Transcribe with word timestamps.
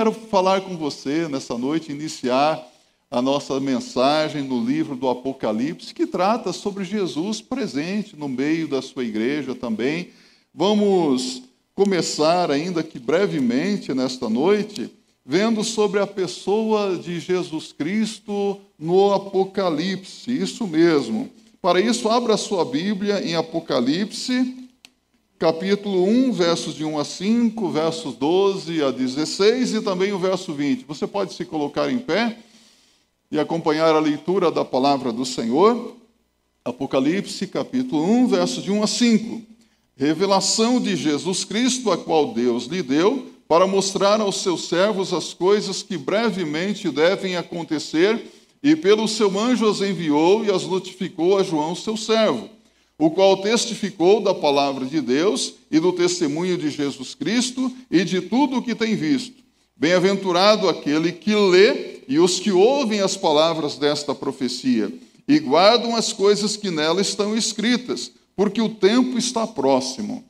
quero 0.00 0.12
falar 0.12 0.62
com 0.62 0.78
você 0.78 1.28
nessa 1.28 1.58
noite, 1.58 1.92
iniciar 1.92 2.66
a 3.10 3.20
nossa 3.20 3.60
mensagem 3.60 4.42
no 4.42 4.64
livro 4.64 4.96
do 4.96 5.06
Apocalipse, 5.10 5.92
que 5.92 6.06
trata 6.06 6.54
sobre 6.54 6.84
Jesus 6.84 7.42
presente 7.42 8.16
no 8.16 8.26
meio 8.26 8.66
da 8.66 8.80
sua 8.80 9.04
igreja 9.04 9.54
também. 9.54 10.08
Vamos 10.54 11.42
começar, 11.74 12.50
ainda 12.50 12.82
que 12.82 12.98
brevemente, 12.98 13.92
nesta 13.92 14.30
noite, 14.30 14.90
vendo 15.22 15.62
sobre 15.62 16.00
a 16.00 16.06
pessoa 16.06 16.96
de 16.96 17.20
Jesus 17.20 17.70
Cristo 17.70 18.58
no 18.78 19.12
Apocalipse. 19.12 20.32
Isso 20.32 20.66
mesmo. 20.66 21.28
Para 21.60 21.78
isso, 21.78 22.08
abra 22.08 22.38
sua 22.38 22.64
Bíblia 22.64 23.22
em 23.22 23.34
Apocalipse, 23.34 24.59
capítulo 25.40 26.04
1, 26.04 26.32
versos 26.32 26.74
de 26.74 26.84
1 26.84 26.98
a 26.98 27.04
5, 27.04 27.70
versos 27.70 28.14
12 28.14 28.82
a 28.82 28.90
16 28.90 29.72
e 29.72 29.80
também 29.80 30.12
o 30.12 30.18
verso 30.18 30.52
20. 30.52 30.84
Você 30.84 31.06
pode 31.06 31.32
se 31.32 31.46
colocar 31.46 31.90
em 31.90 31.98
pé 31.98 32.36
e 33.32 33.40
acompanhar 33.40 33.94
a 33.94 33.98
leitura 33.98 34.50
da 34.50 34.66
palavra 34.66 35.10
do 35.10 35.24
Senhor. 35.24 35.96
Apocalipse, 36.62 37.46
capítulo 37.46 38.04
1, 38.04 38.26
versos 38.28 38.62
de 38.62 38.70
1 38.70 38.82
a 38.82 38.86
5. 38.86 39.42
Revelação 39.96 40.78
de 40.78 40.94
Jesus 40.94 41.42
Cristo, 41.42 41.90
a 41.90 41.96
qual 41.96 42.34
Deus 42.34 42.66
lhe 42.66 42.82
deu, 42.82 43.30
para 43.48 43.66
mostrar 43.66 44.20
aos 44.20 44.42
seus 44.42 44.68
servos 44.68 45.14
as 45.14 45.32
coisas 45.32 45.82
que 45.82 45.96
brevemente 45.96 46.90
devem 46.90 47.36
acontecer, 47.36 48.30
e 48.62 48.76
pelo 48.76 49.08
seu 49.08 49.40
anjo 49.40 49.70
as 49.70 49.80
enviou 49.80 50.44
e 50.44 50.50
as 50.50 50.66
notificou 50.66 51.38
a 51.38 51.42
João, 51.42 51.74
seu 51.74 51.96
servo 51.96 52.59
o 53.00 53.10
qual 53.10 53.38
testificou 53.38 54.20
da 54.20 54.34
palavra 54.34 54.84
de 54.84 55.00
Deus 55.00 55.54
e 55.70 55.80
do 55.80 55.90
testemunho 55.90 56.58
de 56.58 56.68
Jesus 56.68 57.14
Cristo 57.14 57.72
e 57.90 58.04
de 58.04 58.20
tudo 58.20 58.58
o 58.58 58.62
que 58.62 58.74
tem 58.74 58.94
visto. 58.94 59.42
Bem-aventurado 59.74 60.68
aquele 60.68 61.10
que 61.10 61.34
lê 61.34 62.02
e 62.06 62.18
os 62.18 62.38
que 62.38 62.52
ouvem 62.52 63.00
as 63.00 63.16
palavras 63.16 63.78
desta 63.78 64.14
profecia 64.14 64.92
e 65.26 65.38
guardam 65.38 65.96
as 65.96 66.12
coisas 66.12 66.58
que 66.58 66.70
nela 66.70 67.00
estão 67.00 67.34
escritas, 67.34 68.12
porque 68.36 68.60
o 68.60 68.68
tempo 68.68 69.16
está 69.16 69.46
próximo. 69.46 70.22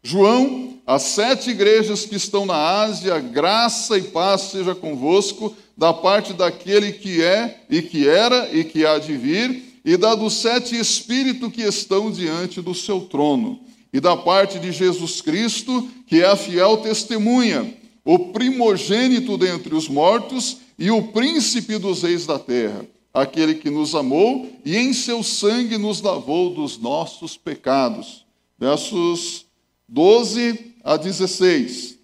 João, 0.00 0.78
as 0.86 1.02
sete 1.02 1.50
igrejas 1.50 2.06
que 2.06 2.14
estão 2.14 2.46
na 2.46 2.82
Ásia, 2.82 3.18
graça 3.18 3.98
e 3.98 4.02
paz 4.02 4.42
seja 4.42 4.76
convosco, 4.76 5.52
da 5.76 5.92
parte 5.92 6.32
daquele 6.32 6.92
que 6.92 7.20
é 7.20 7.62
e 7.68 7.82
que 7.82 8.06
era 8.06 8.48
e 8.52 8.62
que 8.62 8.86
há 8.86 8.98
de 8.98 9.16
vir 9.16 9.71
e 9.84 9.96
da 9.96 10.14
dos 10.14 10.34
sete 10.34 10.78
espíritos 10.78 11.52
que 11.52 11.62
estão 11.62 12.10
diante 12.10 12.60
do 12.60 12.74
seu 12.74 13.00
trono, 13.00 13.60
e 13.92 14.00
da 14.00 14.16
parte 14.16 14.58
de 14.58 14.72
Jesus 14.72 15.20
Cristo, 15.20 15.88
que 16.06 16.22
é 16.22 16.26
a 16.26 16.36
fiel 16.36 16.78
testemunha, 16.78 17.74
o 18.04 18.18
primogênito 18.30 19.36
dentre 19.36 19.74
os 19.74 19.88
mortos 19.88 20.58
e 20.78 20.90
o 20.90 21.08
príncipe 21.08 21.76
dos 21.78 22.02
reis 22.02 22.24
da 22.24 22.38
terra, 22.38 22.86
aquele 23.12 23.54
que 23.54 23.70
nos 23.70 23.94
amou 23.94 24.50
e 24.64 24.76
em 24.76 24.92
seu 24.92 25.22
sangue 25.22 25.76
nos 25.76 26.00
lavou 26.00 26.54
dos 26.54 26.78
nossos 26.78 27.36
pecados. 27.36 28.24
Versos 28.58 29.44
12 29.88 30.74
a 30.82 30.96
16. 30.96 31.98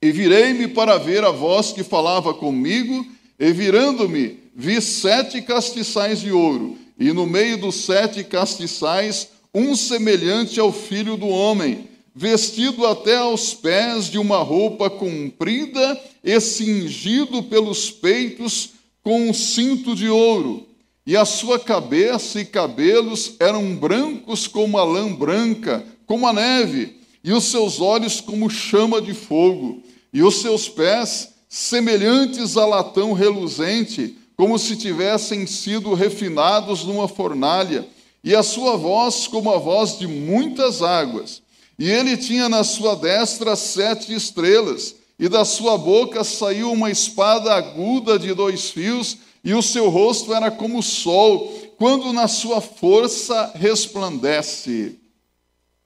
E 0.00 0.12
virei-me 0.12 0.68
para 0.68 0.98
ver 0.98 1.24
a 1.24 1.30
voz 1.30 1.72
que 1.72 1.82
falava 1.82 2.32
comigo, 2.32 3.04
e 3.38 3.52
virando-me, 3.52 4.38
vi 4.54 4.80
sete 4.80 5.42
castiçais 5.42 6.20
de 6.20 6.30
ouro 6.30 6.78
e 7.02 7.12
no 7.12 7.26
meio 7.26 7.58
dos 7.58 7.74
sete 7.74 8.22
castiçais, 8.22 9.28
um 9.52 9.74
semelhante 9.74 10.60
ao 10.60 10.72
filho 10.72 11.16
do 11.16 11.26
homem, 11.26 11.88
vestido 12.14 12.86
até 12.86 13.16
aos 13.16 13.52
pés 13.52 14.08
de 14.08 14.18
uma 14.18 14.38
roupa 14.38 14.88
comprida 14.88 16.00
e 16.22 16.40
cingido 16.40 17.42
pelos 17.42 17.90
peitos 17.90 18.74
com 19.02 19.28
um 19.28 19.34
cinto 19.34 19.96
de 19.96 20.08
ouro. 20.08 20.64
E 21.04 21.16
a 21.16 21.24
sua 21.24 21.58
cabeça 21.58 22.40
e 22.40 22.44
cabelos 22.44 23.34
eram 23.40 23.74
brancos 23.74 24.46
como 24.46 24.78
a 24.78 24.84
lã 24.84 25.12
branca, 25.12 25.84
como 26.06 26.24
a 26.24 26.32
neve, 26.32 27.00
e 27.24 27.32
os 27.32 27.44
seus 27.44 27.80
olhos 27.80 28.20
como 28.20 28.48
chama 28.48 29.02
de 29.02 29.12
fogo, 29.12 29.82
e 30.12 30.22
os 30.22 30.36
seus 30.36 30.68
pés 30.68 31.30
semelhantes 31.48 32.56
a 32.56 32.64
latão 32.64 33.12
reluzente, 33.12 34.16
como 34.36 34.58
se 34.58 34.76
tivessem 34.76 35.46
sido 35.46 35.94
refinados 35.94 36.84
numa 36.84 37.08
fornalha, 37.08 37.86
e 38.24 38.34
a 38.34 38.42
sua 38.42 38.76
voz 38.76 39.26
como 39.26 39.50
a 39.50 39.58
voz 39.58 39.98
de 39.98 40.06
muitas 40.06 40.80
águas. 40.80 41.42
E 41.78 41.90
ele 41.90 42.16
tinha 42.16 42.48
na 42.48 42.62
sua 42.62 42.94
destra 42.94 43.56
sete 43.56 44.14
estrelas, 44.14 44.94
e 45.18 45.28
da 45.28 45.44
sua 45.44 45.76
boca 45.76 46.24
saiu 46.24 46.72
uma 46.72 46.90
espada 46.90 47.52
aguda 47.54 48.18
de 48.18 48.32
dois 48.32 48.70
fios, 48.70 49.18
e 49.44 49.54
o 49.54 49.62
seu 49.62 49.88
rosto 49.88 50.32
era 50.32 50.50
como 50.50 50.78
o 50.78 50.82
sol, 50.82 51.52
quando 51.76 52.12
na 52.12 52.28
sua 52.28 52.60
força 52.60 53.52
resplandece. 53.54 54.98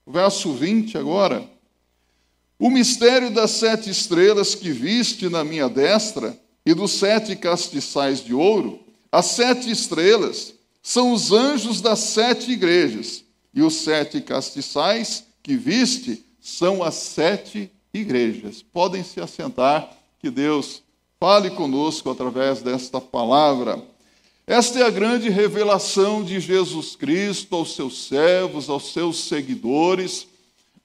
Verso 0.05 0.53
20 0.53 0.97
agora. 0.97 1.43
O 2.59 2.69
mistério 2.69 3.29
das 3.31 3.51
sete 3.51 3.89
estrelas 3.89 4.55
que 4.55 4.71
viste 4.71 5.29
na 5.29 5.43
minha 5.43 5.67
destra 5.67 6.37
e 6.67 6.73
dos 6.73 6.91
sete 6.91 7.33
castiçais 7.33 8.21
de 8.21 8.33
ouro, 8.33 8.81
as 9.09 9.27
sete 9.27 9.71
estrelas 9.71 10.53
são 10.83 11.13
os 11.13 11.31
anjos 11.31 11.79
das 11.79 11.99
sete 11.99 12.51
igrejas, 12.51 13.23
e 13.53 13.61
os 13.61 13.75
sete 13.75 14.19
castiçais 14.19 15.23
que 15.41 15.55
viste 15.55 16.25
são 16.41 16.83
as 16.83 16.95
sete 16.95 17.71
igrejas. 17.93 18.61
Podem 18.61 19.01
se 19.01 19.21
assentar, 19.21 19.89
que 20.19 20.29
Deus 20.29 20.83
fale 21.17 21.51
conosco 21.51 22.09
através 22.09 22.61
desta 22.61 22.99
palavra. 22.99 23.81
Esta 24.45 24.79
é 24.79 24.83
a 24.83 24.89
grande 24.89 25.29
revelação 25.29 26.21
de 26.21 26.37
Jesus 26.41 26.97
Cristo 26.97 27.55
aos 27.55 27.75
seus 27.75 28.09
servos, 28.09 28.69
aos 28.69 28.91
seus 28.91 29.23
seguidores. 29.23 30.27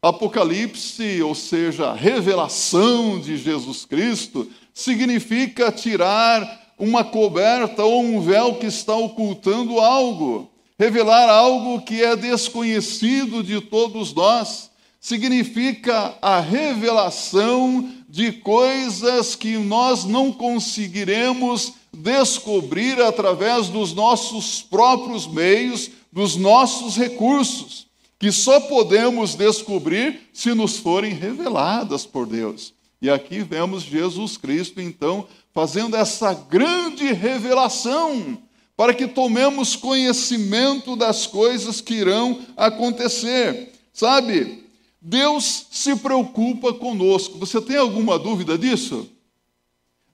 Apocalipse, 0.00 1.20
ou 1.22 1.34
seja, 1.34 1.88
a 1.88 1.94
revelação 1.94 3.20
de 3.20 3.36
Jesus 3.36 3.84
Cristo, 3.84 4.48
significa 4.74 5.70
tirar 5.70 6.60
uma 6.78 7.04
coberta 7.04 7.84
ou 7.84 8.02
um 8.02 8.20
véu 8.20 8.56
que 8.56 8.66
está 8.66 8.96
ocultando 8.96 9.78
algo, 9.78 10.50
revelar 10.78 11.28
algo 11.28 11.82
que 11.82 12.02
é 12.02 12.16
desconhecido 12.16 13.42
de 13.42 13.60
todos 13.60 14.12
nós. 14.12 14.70
Significa 15.00 16.14
a 16.22 16.40
revelação 16.40 17.88
de 18.08 18.32
coisas 18.32 19.34
que 19.34 19.56
nós 19.58 20.04
não 20.04 20.32
conseguiremos 20.32 21.72
descobrir 21.92 23.00
através 23.00 23.68
dos 23.68 23.94
nossos 23.94 24.62
próprios 24.62 25.26
meios, 25.26 25.90
dos 26.12 26.36
nossos 26.36 26.96
recursos, 26.96 27.86
que 28.18 28.30
só 28.30 28.60
podemos 28.60 29.34
descobrir 29.34 30.28
se 30.32 30.54
nos 30.54 30.76
forem 30.76 31.12
reveladas 31.12 32.06
por 32.06 32.26
Deus. 32.26 32.72
E 33.02 33.10
aqui 33.10 33.42
vemos 33.42 33.82
Jesus 33.82 34.36
Cristo, 34.36 34.80
então, 34.80 35.26
fazendo 35.52 35.96
essa 35.96 36.32
grande 36.32 37.12
revelação, 37.12 38.38
para 38.76 38.94
que 38.94 39.08
tomemos 39.08 39.74
conhecimento 39.74 40.94
das 40.94 41.26
coisas 41.26 41.80
que 41.80 41.94
irão 41.94 42.38
acontecer. 42.56 43.72
Sabe, 43.92 44.62
Deus 45.00 45.66
se 45.72 45.96
preocupa 45.96 46.72
conosco. 46.72 47.38
Você 47.38 47.60
tem 47.60 47.76
alguma 47.76 48.20
dúvida 48.20 48.56
disso? 48.56 49.10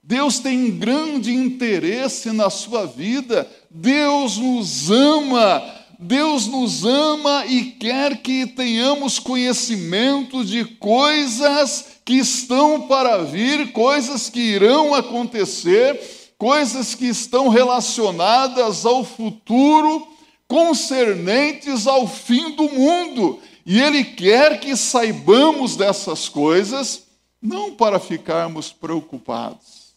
Deus 0.01 0.39
tem 0.39 0.71
grande 0.71 1.31
interesse 1.31 2.31
na 2.31 2.49
sua 2.49 2.87
vida, 2.87 3.47
Deus 3.69 4.37
nos 4.37 4.89
ama, 4.89 5.61
Deus 5.99 6.47
nos 6.47 6.83
ama 6.83 7.45
e 7.45 7.65
quer 7.73 8.17
que 8.17 8.47
tenhamos 8.47 9.19
conhecimento 9.19 10.43
de 10.43 10.65
coisas 10.65 11.88
que 12.09 12.15
estão 12.15 12.87
para 12.87 13.23
vir, 13.23 13.71
coisas 13.71 14.31
que 14.31 14.39
irão 14.39 14.95
acontecer, 14.95 16.33
coisas 16.39 16.95
que 16.95 17.05
estão 17.05 17.49
relacionadas 17.49 18.83
ao 18.83 19.03
futuro, 19.03 20.07
concernentes 20.47 21.85
ao 21.85 22.07
fim 22.07 22.55
do 22.55 22.67
mundo. 22.67 23.39
E 23.63 23.79
Ele 23.79 24.03
quer 24.03 24.59
que 24.59 24.75
saibamos 24.75 25.75
dessas 25.75 26.27
coisas, 26.27 27.03
não 27.39 27.75
para 27.75 27.99
ficarmos 27.99 28.73
preocupados, 28.73 29.93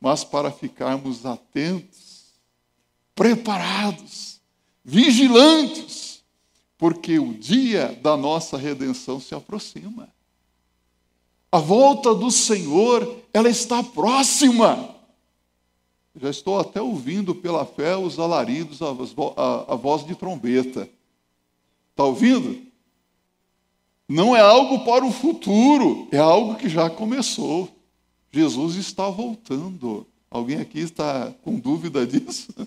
mas 0.00 0.22
para 0.22 0.52
ficarmos 0.52 1.26
atentos, 1.26 2.34
preparados, 3.16 4.40
vigilantes, 4.84 6.22
porque 6.78 7.18
o 7.18 7.34
dia 7.34 7.98
da 8.00 8.16
nossa 8.16 8.56
redenção 8.56 9.18
se 9.18 9.34
aproxima. 9.34 10.13
A 11.54 11.58
volta 11.58 12.12
do 12.12 12.32
Senhor, 12.32 13.22
ela 13.32 13.48
está 13.48 13.80
próxima. 13.80 14.92
Já 16.20 16.28
estou 16.28 16.58
até 16.58 16.82
ouvindo 16.82 17.32
pela 17.32 17.64
fé 17.64 17.96
os 17.96 18.18
alaridos, 18.18 18.82
a, 18.82 18.86
a, 19.36 19.74
a 19.74 19.76
voz 19.76 20.04
de 20.04 20.16
trombeta. 20.16 20.88
Está 21.92 22.02
ouvindo? 22.02 22.60
Não 24.08 24.34
é 24.34 24.40
algo 24.40 24.84
para 24.84 25.04
o 25.04 25.12
futuro, 25.12 26.08
é 26.10 26.18
algo 26.18 26.56
que 26.56 26.68
já 26.68 26.90
começou. 26.90 27.68
Jesus 28.32 28.74
está 28.74 29.08
voltando. 29.08 30.04
Alguém 30.28 30.56
aqui 30.56 30.80
está 30.80 31.32
com 31.42 31.54
dúvida 31.54 32.04
disso? 32.04 32.48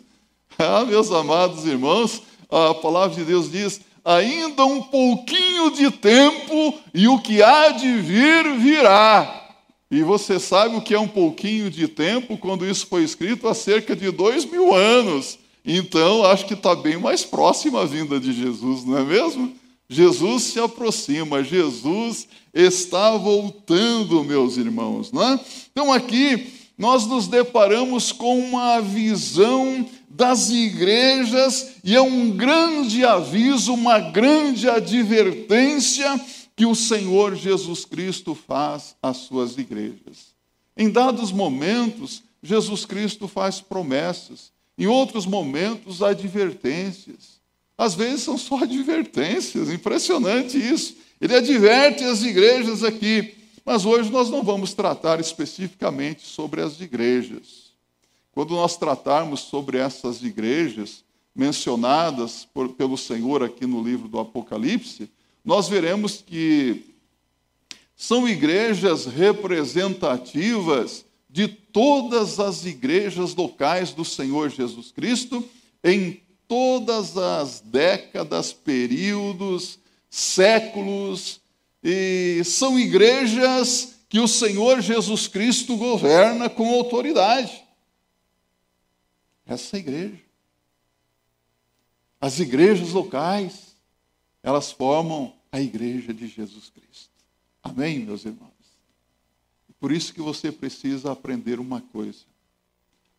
Ah, 0.60 0.84
meus 0.86 1.12
amados 1.12 1.66
irmãos, 1.66 2.24
a 2.50 2.74
palavra 2.74 3.16
de 3.16 3.24
Deus 3.24 3.52
diz: 3.52 3.80
ainda 4.08 4.66
um 4.66 4.82
pouquinho 4.82 5.70
de 5.70 5.92
tempo 5.92 6.74
e 6.94 7.10
o 7.10 7.20
que 7.20 7.44
há 7.44 7.72
de 7.72 7.98
vir 7.98 8.56
virá. 8.58 9.50
E 9.92 10.02
você 10.02 10.40
sabe 10.40 10.78
o 10.78 10.82
que 10.82 10.94
é 10.94 11.00
um 11.00 11.10
pouquinho 11.10 11.70
de 11.70 11.90
tempo 11.90 12.38
quando 12.38 12.66
isso 12.66 12.88
foi 12.88 13.04
escrito 13.04 13.50
há 13.50 13.54
cerca 13.54 13.94
de 13.94 14.10
dois 14.10 14.46
mil 14.46 14.74
anos. 14.74 15.38
Então, 15.66 16.24
acho 16.24 16.46
que 16.46 16.54
está 16.54 16.74
bem 16.74 16.98
mais 16.98 17.26
próxima 17.26 17.82
a 17.82 17.86
vinda 17.86 18.18
de 18.18 18.32
Jesus, 18.32 18.86
não 18.86 18.98
é 18.98 19.04
mesmo? 19.04 19.54
Jesus 19.90 20.44
se 20.44 20.60
aproxima, 20.60 21.44
Jesus 21.44 22.30
está 22.54 23.12
voltando, 23.18 24.24
meus 24.24 24.56
irmãos. 24.56 25.12
Não 25.12 25.22
é? 25.22 25.40
Então, 25.72 25.92
aqui 25.92 26.57
nós 26.78 27.08
nos 27.08 27.28
deparamos 27.28 28.12
com 28.12 28.38
uma 28.40 28.80
visão 28.80 29.88
das 30.08 30.50
igrejas 30.50 31.76
e 31.84 31.96
é 31.96 32.02
um 32.02 32.30
grande 32.32 33.04
aviso, 33.04 33.74
uma 33.74 34.00
grande 34.00 34.70
advertência 34.70 36.20
que 36.56 36.66
o 36.66 36.76
Senhor 36.76 37.36
Jesus 37.36 37.86
Cristo 37.86 38.36
faz 38.36 38.96
às 39.02 39.18
suas 39.18 39.58
igrejas. 39.58 40.36
Em 40.76 40.90
dados 40.90 41.32
momentos, 41.32 42.24
Jesus 42.42 42.86
Cristo 42.86 43.28
faz 43.28 43.60
promessas, 43.60 44.52
em 44.78 44.86
outros 44.86 45.26
momentos, 45.26 46.04
advertências. 46.04 47.38
Às 47.78 47.96
vezes 47.96 48.22
são 48.22 48.38
só 48.38 48.64
advertências, 48.64 49.70
impressionante 49.72 50.58
isso. 50.58 50.96
Ele 51.20 51.36
adverte 51.36 52.04
as 52.04 52.24
igrejas 52.24 52.84
aqui, 52.84 53.36
mas 53.68 53.84
hoje 53.84 54.10
nós 54.10 54.30
não 54.30 54.44
vamos 54.44 54.74
tratar 54.74 55.20
especificamente 55.20 56.26
sobre 56.26 56.62
as 56.62 56.80
igrejas. 56.80 57.74
Quando 58.32 58.52
nós 58.52 58.78
tratarmos 58.78 59.42
sobre 59.42 59.78
essas 59.78 60.24
igrejas 60.24 61.04
mencionadas 61.36 62.48
por, 62.54 62.70
pelo 62.70 62.98
Senhor 62.98 63.44
aqui 63.44 63.66
no 63.66 63.84
livro 63.84 64.08
do 64.08 64.20
Apocalipse, 64.20 65.10
nós 65.44 65.68
veremos 65.68 66.24
que 66.26 66.96
são 67.94 68.26
igrejas 68.26 69.06
representativas 69.06 71.04
de 71.30 71.50
todas 71.50 72.40
as 72.40 72.66
igrejas 72.66 73.36
locais 73.36 73.92
do 73.92 74.06
Senhor 74.06 74.50
Jesus 74.50 74.94
Cristo 74.94 75.44
em 75.84 76.22
todas 76.48 77.18
as 77.18 77.60
décadas, 77.60 78.54
períodos, 78.54 79.78
séculos, 80.10 81.42
e 81.84 82.42
são 82.44 82.80
igrejas 82.80 83.96
que 84.10 84.20
o 84.20 84.28
Senhor 84.28 84.82
Jesus 84.82 85.28
Cristo 85.28 85.76
governa 85.76 86.50
com 86.50 86.74
autoridade. 86.74 87.64
Essa 89.46 89.78
é 89.78 89.80
igreja. 89.80 90.22
As 92.20 92.40
igrejas 92.40 92.92
locais, 92.92 93.76
elas 94.42 94.72
formam 94.72 95.34
a 95.52 95.62
igreja 95.62 96.14
de 96.14 96.28
Jesus 96.28 96.70
Cristo. 96.70 97.12
Amém, 97.62 98.00
meus 98.00 98.26
irmãos? 98.26 98.52
Por 99.80 99.92
isso 99.92 100.14
que 100.14 100.22
você 100.22 100.52
precisa 100.52 101.12
aprender 101.12 101.60
uma 101.60 101.82
coisa. 101.82 102.26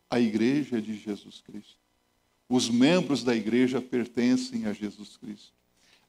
A 0.09 0.19
igreja 0.19 0.77
é 0.77 0.81
de 0.81 0.97
Jesus 0.97 1.41
Cristo. 1.41 1.77
Os 2.49 2.69
membros 2.69 3.23
da 3.23 3.35
igreja 3.35 3.79
pertencem 3.79 4.65
a 4.65 4.73
Jesus 4.73 5.15
Cristo. 5.17 5.53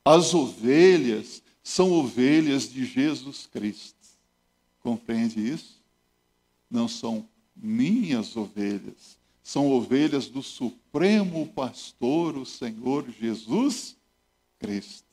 As 0.04 0.32
ovelhas 0.34 1.42
são 1.62 1.92
ovelhas 1.92 2.70
de 2.70 2.84
Jesus 2.84 3.46
Cristo. 3.46 3.98
Compreende 4.80 5.40
isso? 5.40 5.80
Não 6.70 6.88
são 6.88 7.28
minhas 7.54 8.36
ovelhas, 8.36 9.18
são 9.42 9.70
ovelhas 9.70 10.28
do 10.28 10.42
Supremo 10.42 11.46
Pastor, 11.48 12.36
o 12.36 12.46
Senhor 12.46 13.06
Jesus 13.20 13.96
Cristo. 14.58 15.04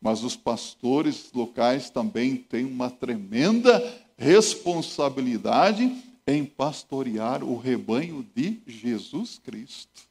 Mas 0.00 0.22
os 0.22 0.36
pastores 0.36 1.30
locais 1.32 1.90
também 1.90 2.36
têm 2.36 2.64
uma 2.64 2.90
tremenda 2.90 4.06
responsabilidade 4.16 5.90
em 6.26 6.44
pastorear 6.44 7.42
o 7.42 7.56
rebanho 7.56 8.26
de 8.34 8.60
Jesus 8.66 9.38
Cristo. 9.38 10.02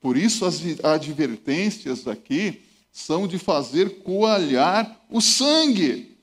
Por 0.00 0.16
isso, 0.16 0.46
as 0.46 0.60
advertências 0.82 2.06
aqui 2.06 2.62
são 2.92 3.26
de 3.26 3.38
fazer 3.38 4.02
coalhar 4.02 5.00
o 5.10 5.20
sangue. 5.20 6.16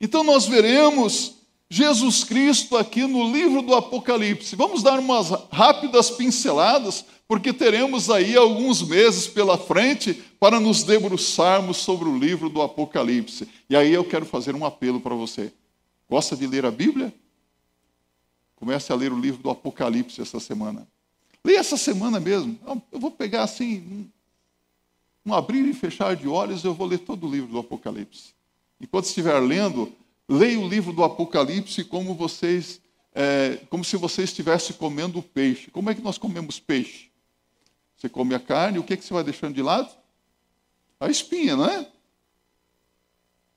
Então, 0.00 0.24
nós 0.24 0.46
veremos 0.46 1.36
Jesus 1.68 2.22
Cristo 2.22 2.76
aqui 2.76 3.06
no 3.06 3.32
livro 3.32 3.62
do 3.62 3.74
Apocalipse. 3.74 4.54
Vamos 4.56 4.82
dar 4.82 4.98
umas 4.98 5.30
rápidas 5.50 6.10
pinceladas, 6.10 7.04
porque 7.26 7.52
teremos 7.52 8.10
aí 8.10 8.36
alguns 8.36 8.82
meses 8.82 9.26
pela 9.26 9.56
frente 9.56 10.12
para 10.38 10.60
nos 10.60 10.82
debruçarmos 10.82 11.78
sobre 11.78 12.08
o 12.08 12.18
livro 12.18 12.48
do 12.50 12.60
Apocalipse. 12.60 13.48
E 13.70 13.76
aí 13.76 13.92
eu 13.92 14.04
quero 14.04 14.26
fazer 14.26 14.54
um 14.54 14.66
apelo 14.66 15.00
para 15.00 15.14
você. 15.14 15.52
Gosta 16.10 16.36
de 16.36 16.46
ler 16.46 16.66
a 16.66 16.70
Bíblia? 16.70 17.14
Comece 18.56 18.92
a 18.92 18.94
ler 18.94 19.12
o 19.12 19.18
livro 19.18 19.42
do 19.42 19.48
Apocalipse 19.48 20.20
essa 20.20 20.38
semana. 20.38 20.86
Leia 21.42 21.58
essa 21.58 21.76
semana 21.76 22.20
mesmo. 22.20 22.58
Eu 22.92 23.00
vou 23.00 23.10
pegar 23.10 23.44
assim, 23.44 24.10
um 25.24 25.32
abrir 25.32 25.66
e 25.66 25.72
fechar 25.72 26.16
de 26.16 26.26
olhos, 26.26 26.64
eu 26.64 26.74
vou 26.74 26.86
ler 26.86 26.98
todo 26.98 27.26
o 27.26 27.30
livro 27.30 27.50
do 27.50 27.58
Apocalipse. 27.58 28.34
Enquanto 28.80 29.04
estiver 29.04 29.38
lendo, 29.38 29.92
leia 30.28 30.58
o 30.58 30.68
livro 30.68 30.92
do 30.92 31.04
Apocalipse 31.04 31.84
como 31.84 32.14
vocês, 32.14 32.80
é, 33.14 33.60
como 33.70 33.84
se 33.84 33.96
você 33.96 34.24
estivesse 34.24 34.72
comendo 34.72 35.22
peixe. 35.22 35.70
Como 35.70 35.88
é 35.90 35.94
que 35.94 36.00
nós 36.00 36.18
comemos 36.18 36.58
peixe? 36.58 37.10
Você 37.96 38.08
come 38.08 38.34
a 38.34 38.40
carne, 38.40 38.78
o 38.78 38.82
que, 38.82 38.94
é 38.94 38.96
que 38.96 39.04
você 39.04 39.14
vai 39.14 39.22
deixando 39.22 39.54
de 39.54 39.62
lado? 39.62 39.88
A 40.98 41.08
espinha, 41.08 41.56
não 41.56 41.66
é? 41.66 41.88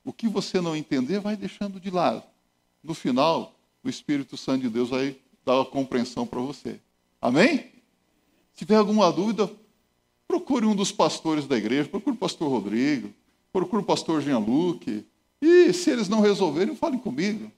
O 0.04 0.12
que 0.12 0.28
você 0.28 0.60
não 0.60 0.76
entender, 0.76 1.18
vai 1.18 1.36
deixando 1.36 1.80
de 1.80 1.90
lado. 1.90 2.22
No 2.80 2.94
final, 2.94 3.56
o 3.82 3.88
Espírito 3.88 4.36
Santo 4.36 4.62
de 4.62 4.68
Deus 4.68 4.90
vai 4.90 5.16
dar 5.44 5.60
a 5.60 5.64
compreensão 5.64 6.24
para 6.24 6.40
você. 6.40 6.80
Amém? 7.20 7.72
Se 8.52 8.58
tiver 8.58 8.76
alguma 8.76 9.10
dúvida, 9.12 9.50
procure 10.26 10.66
um 10.66 10.74
dos 10.74 10.92
pastores 10.92 11.46
da 11.46 11.56
igreja, 11.56 11.88
procure 11.88 12.14
o 12.14 12.18
pastor 12.18 12.50
Rodrigo, 12.50 13.12
procure 13.52 13.82
o 13.82 13.86
pastor 13.86 14.20
Jean-Luc. 14.20 15.04
E 15.40 15.72
se 15.72 15.90
eles 15.90 16.08
não 16.08 16.20
resolverem, 16.20 16.74
falem 16.74 16.98
comigo. 16.98 17.50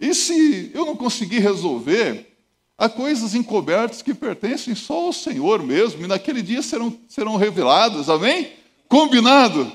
E 0.00 0.14
se 0.14 0.70
eu 0.74 0.84
não 0.84 0.96
conseguir 0.96 1.38
resolver, 1.38 2.26
há 2.76 2.88
coisas 2.88 3.34
encobertas 3.34 4.02
que 4.02 4.12
pertencem 4.12 4.74
só 4.74 5.06
ao 5.06 5.12
Senhor 5.12 5.62
mesmo, 5.62 6.04
e 6.04 6.08
naquele 6.08 6.42
dia 6.42 6.62
serão, 6.62 6.96
serão 7.08 7.36
reveladas, 7.36 8.08
amém? 8.08 8.52
Combinado? 8.88 9.70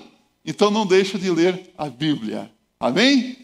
Então 0.45 0.69
não 0.69 0.85
deixa 0.85 1.17
de 1.17 1.29
ler 1.29 1.71
a 1.77 1.89
Bíblia, 1.89 2.51
amém? 2.79 3.37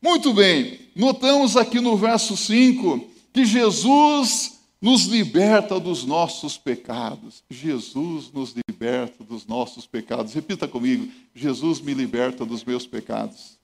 Muito 0.00 0.32
bem, 0.32 0.78
notamos 0.94 1.56
aqui 1.56 1.80
no 1.80 1.96
verso 1.96 2.36
5 2.36 3.08
que 3.32 3.44
Jesus 3.44 4.51
nos 4.82 5.04
liberta 5.04 5.78
dos 5.78 6.04
nossos 6.04 6.58
pecados. 6.58 7.44
Jesus 7.48 8.32
nos 8.32 8.52
liberta 8.68 9.22
dos 9.22 9.46
nossos 9.46 9.86
pecados. 9.86 10.34
Repita 10.34 10.66
comigo: 10.66 11.08
Jesus 11.32 11.80
me 11.80 11.94
liberta 11.94 12.44
dos 12.44 12.64
meus 12.64 12.84
pecados. 12.84 13.56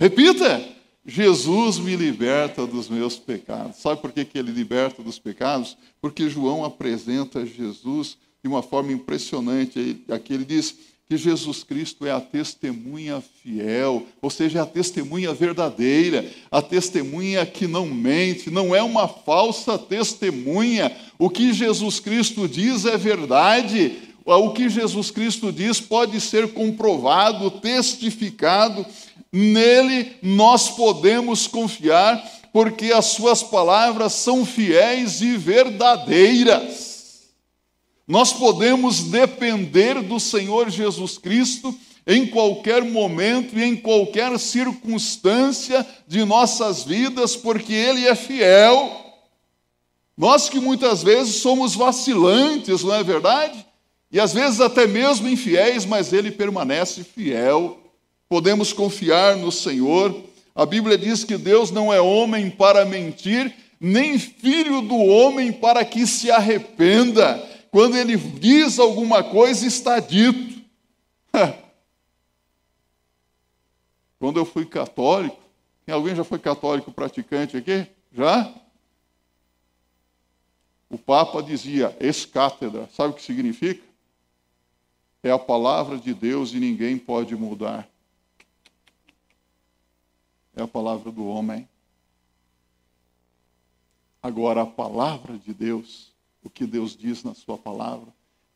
Repita: 0.00 0.60
Jesus 1.06 1.78
me 1.78 1.94
liberta 1.94 2.66
dos 2.66 2.88
meus 2.88 3.16
pecados. 3.16 3.76
Sabe 3.76 4.00
por 4.00 4.10
que, 4.10 4.24
que 4.24 4.36
ele 4.36 4.50
liberta 4.50 5.04
dos 5.04 5.20
pecados? 5.20 5.76
Porque 6.00 6.28
João 6.28 6.64
apresenta 6.64 7.46
Jesus 7.46 8.18
de 8.42 8.48
uma 8.48 8.62
forma 8.62 8.90
impressionante. 8.90 10.04
Aqui 10.10 10.34
ele 10.34 10.44
diz: 10.44 10.76
que 11.12 11.18
Jesus 11.18 11.62
Cristo 11.62 12.06
é 12.06 12.10
a 12.10 12.20
testemunha 12.20 13.22
fiel, 13.42 14.06
ou 14.22 14.30
seja, 14.30 14.60
é 14.60 14.62
a 14.62 14.66
testemunha 14.66 15.34
verdadeira, 15.34 16.24
a 16.50 16.62
testemunha 16.62 17.44
que 17.44 17.66
não 17.66 17.84
mente, 17.84 18.50
não 18.50 18.74
é 18.74 18.82
uma 18.82 19.06
falsa 19.06 19.76
testemunha. 19.76 20.90
O 21.18 21.28
que 21.28 21.52
Jesus 21.52 22.00
Cristo 22.00 22.48
diz 22.48 22.86
é 22.86 22.96
verdade, 22.96 23.98
o 24.24 24.50
que 24.52 24.70
Jesus 24.70 25.10
Cristo 25.10 25.52
diz 25.52 25.80
pode 25.80 26.18
ser 26.18 26.54
comprovado, 26.54 27.50
testificado, 27.50 28.86
nele 29.30 30.12
nós 30.22 30.70
podemos 30.70 31.46
confiar, 31.46 32.26
porque 32.54 32.86
as 32.86 33.04
suas 33.06 33.42
palavras 33.42 34.14
são 34.14 34.46
fiéis 34.46 35.20
e 35.20 35.36
verdadeiras. 35.36 36.91
Nós 38.12 38.30
podemos 38.30 39.04
depender 39.04 40.02
do 40.02 40.20
Senhor 40.20 40.68
Jesus 40.68 41.16
Cristo 41.16 41.74
em 42.06 42.26
qualquer 42.26 42.84
momento 42.84 43.58
e 43.58 43.64
em 43.64 43.74
qualquer 43.74 44.38
circunstância 44.38 45.86
de 46.06 46.22
nossas 46.22 46.84
vidas, 46.84 47.34
porque 47.34 47.72
Ele 47.72 48.06
é 48.06 48.14
fiel. 48.14 48.94
Nós 50.14 50.50
que 50.50 50.60
muitas 50.60 51.02
vezes 51.02 51.36
somos 51.36 51.74
vacilantes, 51.74 52.82
não 52.82 52.96
é 52.96 53.02
verdade? 53.02 53.64
E 54.10 54.20
às 54.20 54.34
vezes 54.34 54.60
até 54.60 54.86
mesmo 54.86 55.26
infiéis, 55.26 55.86
mas 55.86 56.12
Ele 56.12 56.30
permanece 56.30 57.02
fiel. 57.02 57.80
Podemos 58.28 58.74
confiar 58.74 59.36
no 59.36 59.50
Senhor. 59.50 60.14
A 60.54 60.66
Bíblia 60.66 60.98
diz 60.98 61.24
que 61.24 61.38
Deus 61.38 61.70
não 61.70 61.90
é 61.90 61.98
homem 61.98 62.50
para 62.50 62.84
mentir, 62.84 63.54
nem 63.80 64.18
filho 64.18 64.82
do 64.82 64.98
homem 64.98 65.50
para 65.50 65.82
que 65.82 66.06
se 66.06 66.30
arrependa. 66.30 67.50
Quando 67.72 67.96
ele 67.96 68.18
diz 68.18 68.78
alguma 68.78 69.24
coisa, 69.24 69.66
está 69.66 69.98
dito. 69.98 70.62
Quando 74.20 74.38
eu 74.38 74.44
fui 74.44 74.66
católico, 74.66 75.40
alguém 75.90 76.14
já 76.14 76.22
foi 76.22 76.38
católico 76.38 76.92
praticante 76.92 77.56
aqui? 77.56 77.86
Já? 78.12 78.54
O 80.90 80.98
Papa 80.98 81.42
dizia 81.42 81.96
ex-cátedra, 81.98 82.90
sabe 82.92 83.14
o 83.14 83.16
que 83.16 83.22
significa? 83.22 83.82
É 85.22 85.30
a 85.30 85.38
palavra 85.38 85.96
de 85.96 86.12
Deus 86.12 86.52
e 86.52 86.60
ninguém 86.60 86.98
pode 86.98 87.34
mudar. 87.34 87.88
É 90.54 90.62
a 90.62 90.68
palavra 90.68 91.10
do 91.10 91.26
homem. 91.26 91.66
Agora, 94.22 94.60
a 94.60 94.66
palavra 94.66 95.38
de 95.38 95.54
Deus, 95.54 96.11
o 96.42 96.50
que 96.50 96.66
Deus 96.66 96.96
diz 96.96 97.22
na 97.22 97.34
Sua 97.34 97.56
palavra, 97.56 98.08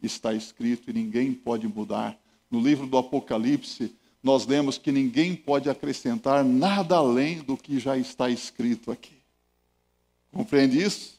está 0.02 0.34
escrito 0.34 0.90
e 0.90 0.92
ninguém 0.92 1.32
pode 1.32 1.66
mudar. 1.66 2.18
No 2.50 2.60
livro 2.60 2.86
do 2.86 2.98
Apocalipse, 2.98 3.94
nós 4.22 4.46
lemos 4.46 4.78
que 4.78 4.90
ninguém 4.90 5.34
pode 5.34 5.70
acrescentar 5.70 6.44
nada 6.44 6.96
além 6.96 7.38
do 7.38 7.56
que 7.56 7.78
já 7.78 7.96
está 7.96 8.28
escrito 8.28 8.90
aqui. 8.90 9.16
Compreende 10.32 10.82
isso? 10.82 11.16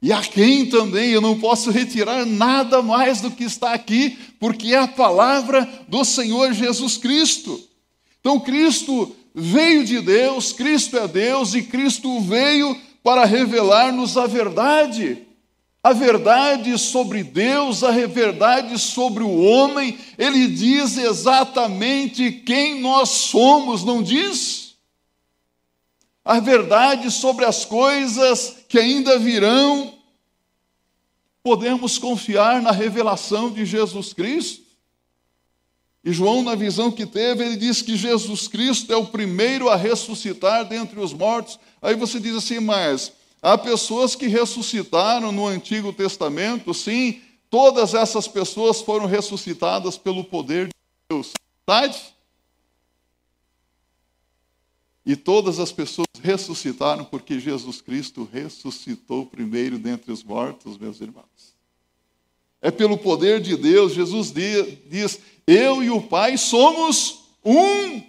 E 0.00 0.12
a 0.12 0.20
quem 0.20 0.68
também 0.68 1.10
eu 1.10 1.20
não 1.20 1.38
posso 1.38 1.70
retirar 1.70 2.26
nada 2.26 2.82
mais 2.82 3.20
do 3.20 3.30
que 3.30 3.44
está 3.44 3.72
aqui, 3.72 4.18
porque 4.38 4.74
é 4.74 4.78
a 4.78 4.88
palavra 4.88 5.64
do 5.88 6.04
Senhor 6.04 6.52
Jesus 6.52 6.96
Cristo. 6.96 7.58
Então, 8.20 8.38
Cristo 8.40 9.14
veio 9.34 9.84
de 9.84 10.00
Deus, 10.00 10.52
Cristo 10.52 10.98
é 10.98 11.06
Deus 11.06 11.54
e 11.54 11.62
Cristo 11.62 12.20
veio 12.20 12.76
para 13.02 13.24
revelar-nos 13.24 14.16
a 14.16 14.26
verdade 14.26 15.26
a 15.82 15.92
verdade 15.92 16.78
sobre 16.78 17.24
Deus, 17.24 17.82
a 17.82 17.90
verdade 17.90 18.78
sobre 18.78 19.24
o 19.24 19.42
homem, 19.42 19.98
ele 20.16 20.46
diz 20.46 20.96
exatamente 20.96 22.30
quem 22.30 22.80
nós 22.80 23.08
somos, 23.08 23.82
não 23.82 24.00
diz? 24.00 24.76
A 26.24 26.38
verdade 26.38 27.10
sobre 27.10 27.44
as 27.44 27.64
coisas 27.64 28.58
que 28.68 28.78
ainda 28.78 29.18
virão, 29.18 29.92
podemos 31.42 31.98
confiar 31.98 32.62
na 32.62 32.70
revelação 32.70 33.50
de 33.50 33.66
Jesus 33.66 34.12
Cristo. 34.12 34.62
E 36.04 36.12
João, 36.12 36.44
na 36.44 36.54
visão 36.54 36.92
que 36.92 37.06
teve, 37.06 37.44
ele 37.44 37.56
diz 37.56 37.82
que 37.82 37.96
Jesus 37.96 38.46
Cristo 38.46 38.92
é 38.92 38.96
o 38.96 39.06
primeiro 39.06 39.68
a 39.68 39.74
ressuscitar 39.74 40.64
dentre 40.64 41.00
os 41.00 41.12
mortos. 41.12 41.58
Aí 41.80 41.96
você 41.96 42.20
diz 42.20 42.36
assim, 42.36 42.60
mas 42.60 43.12
Há 43.42 43.58
pessoas 43.58 44.14
que 44.14 44.28
ressuscitaram 44.28 45.32
no 45.32 45.48
Antigo 45.48 45.92
Testamento, 45.92 46.72
sim, 46.72 47.20
todas 47.50 47.92
essas 47.92 48.28
pessoas 48.28 48.80
foram 48.80 49.06
ressuscitadas 49.06 49.98
pelo 49.98 50.22
poder 50.22 50.68
de 50.68 50.74
Deus. 51.10 51.32
Verdade? 51.66 52.14
E 55.04 55.16
todas 55.16 55.58
as 55.58 55.72
pessoas 55.72 56.06
ressuscitaram 56.22 57.04
porque 57.04 57.40
Jesus 57.40 57.80
Cristo 57.80 58.28
ressuscitou 58.32 59.26
primeiro 59.26 59.76
dentre 59.76 60.12
os 60.12 60.22
mortos, 60.22 60.78
meus 60.78 61.00
irmãos. 61.00 61.56
É 62.60 62.70
pelo 62.70 62.96
poder 62.96 63.40
de 63.40 63.56
Deus, 63.56 63.92
Jesus 63.92 64.32
diz: 64.32 65.18
Eu 65.44 65.82
e 65.82 65.90
o 65.90 66.00
Pai 66.00 66.38
somos 66.38 67.24
um. 67.44 68.00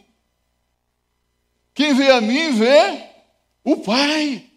Quem 1.74 1.96
vê 1.96 2.12
a 2.12 2.22
mim 2.22 2.52
vê 2.52 3.10
o 3.64 3.78
Pai. 3.78 4.53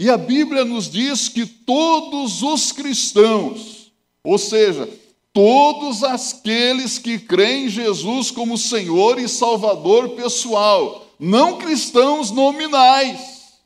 E 0.00 0.08
a 0.08 0.16
Bíblia 0.16 0.64
nos 0.64 0.90
diz 0.90 1.28
que 1.28 1.44
todos 1.44 2.42
os 2.42 2.72
cristãos, 2.72 3.92
ou 4.24 4.38
seja, 4.38 4.88
todos 5.30 6.02
aqueles 6.02 6.96
que 6.96 7.18
creem 7.18 7.66
em 7.66 7.68
Jesus 7.68 8.30
como 8.30 8.56
Senhor 8.56 9.20
e 9.20 9.28
Salvador 9.28 10.08
pessoal, 10.16 11.06
não 11.18 11.58
cristãos 11.58 12.30
nominais, 12.30 13.58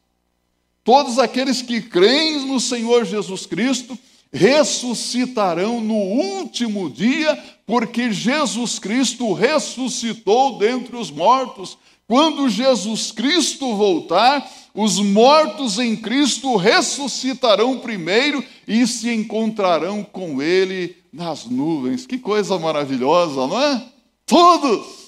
todos 0.83 1.21
aqueles 1.21 1.63
que 1.63 1.81
creem 1.81 2.47
no 2.47 2.59
Senhor 2.59 3.05
Jesus 3.05 3.47
Cristo, 3.47 3.97
ressuscitarão 4.33 5.81
no 5.81 5.95
último 5.95 6.91
dia, 6.91 7.41
porque 7.65 8.13
Jesus 8.13 8.81
Cristo 8.81 9.33
ressuscitou 9.33 10.59
dentre 10.59 10.97
os 10.97 11.13
mortos. 11.13 11.79
Quando 12.09 12.49
Jesus 12.49 13.13
Cristo 13.13 13.77
voltar, 13.77 14.64
os 14.75 14.99
mortos 14.99 15.79
em 15.79 15.95
Cristo 15.95 16.57
ressuscitarão 16.57 17.79
primeiro 17.79 18.45
e 18.67 18.85
se 18.89 19.09
encontrarão 19.09 20.03
com 20.03 20.43
Ele 20.43 20.97
nas 21.13 21.45
nuvens. 21.45 22.05
Que 22.05 22.19
coisa 22.19 22.59
maravilhosa, 22.59 23.47
não 23.47 23.61
é? 23.61 23.87
Todos! 24.27 25.05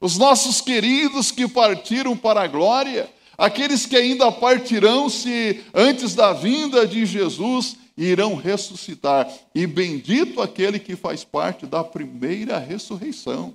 Os 0.00 0.16
nossos 0.16 0.62
queridos 0.62 1.30
que 1.30 1.46
partiram 1.46 2.16
para 2.16 2.42
a 2.42 2.46
glória, 2.46 3.08
aqueles 3.36 3.84
que 3.84 3.96
ainda 3.96 4.32
partirão 4.32 5.10
se 5.10 5.62
antes 5.74 6.14
da 6.14 6.32
vinda 6.32 6.86
de 6.86 7.04
Jesus 7.04 7.76
irão 7.96 8.34
ressuscitar. 8.34 9.30
E 9.54 9.66
bendito 9.66 10.40
aquele 10.40 10.78
que 10.78 10.96
faz 10.96 11.22
parte 11.22 11.66
da 11.66 11.84
primeira 11.84 12.58
ressurreição, 12.58 13.52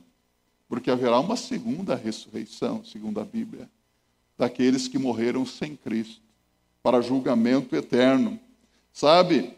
porque 0.70 0.92
haverá 0.92 1.20
uma 1.20 1.36
segunda 1.36 1.96
ressurreição, 1.96 2.84
segundo 2.86 3.20
a 3.20 3.26
Bíblia 3.26 3.68
daqueles 4.38 4.88
que 4.88 4.98
morreram 4.98 5.46
sem 5.46 5.76
Cristo, 5.76 6.22
para 6.84 7.02
julgamento 7.02 7.76
eterno. 7.76 8.40
Sabe, 8.94 9.54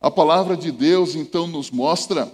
a 0.00 0.10
palavra 0.10 0.56
de 0.56 0.70
Deus 0.70 1.14
então 1.14 1.46
nos 1.46 1.70
mostra 1.70 2.32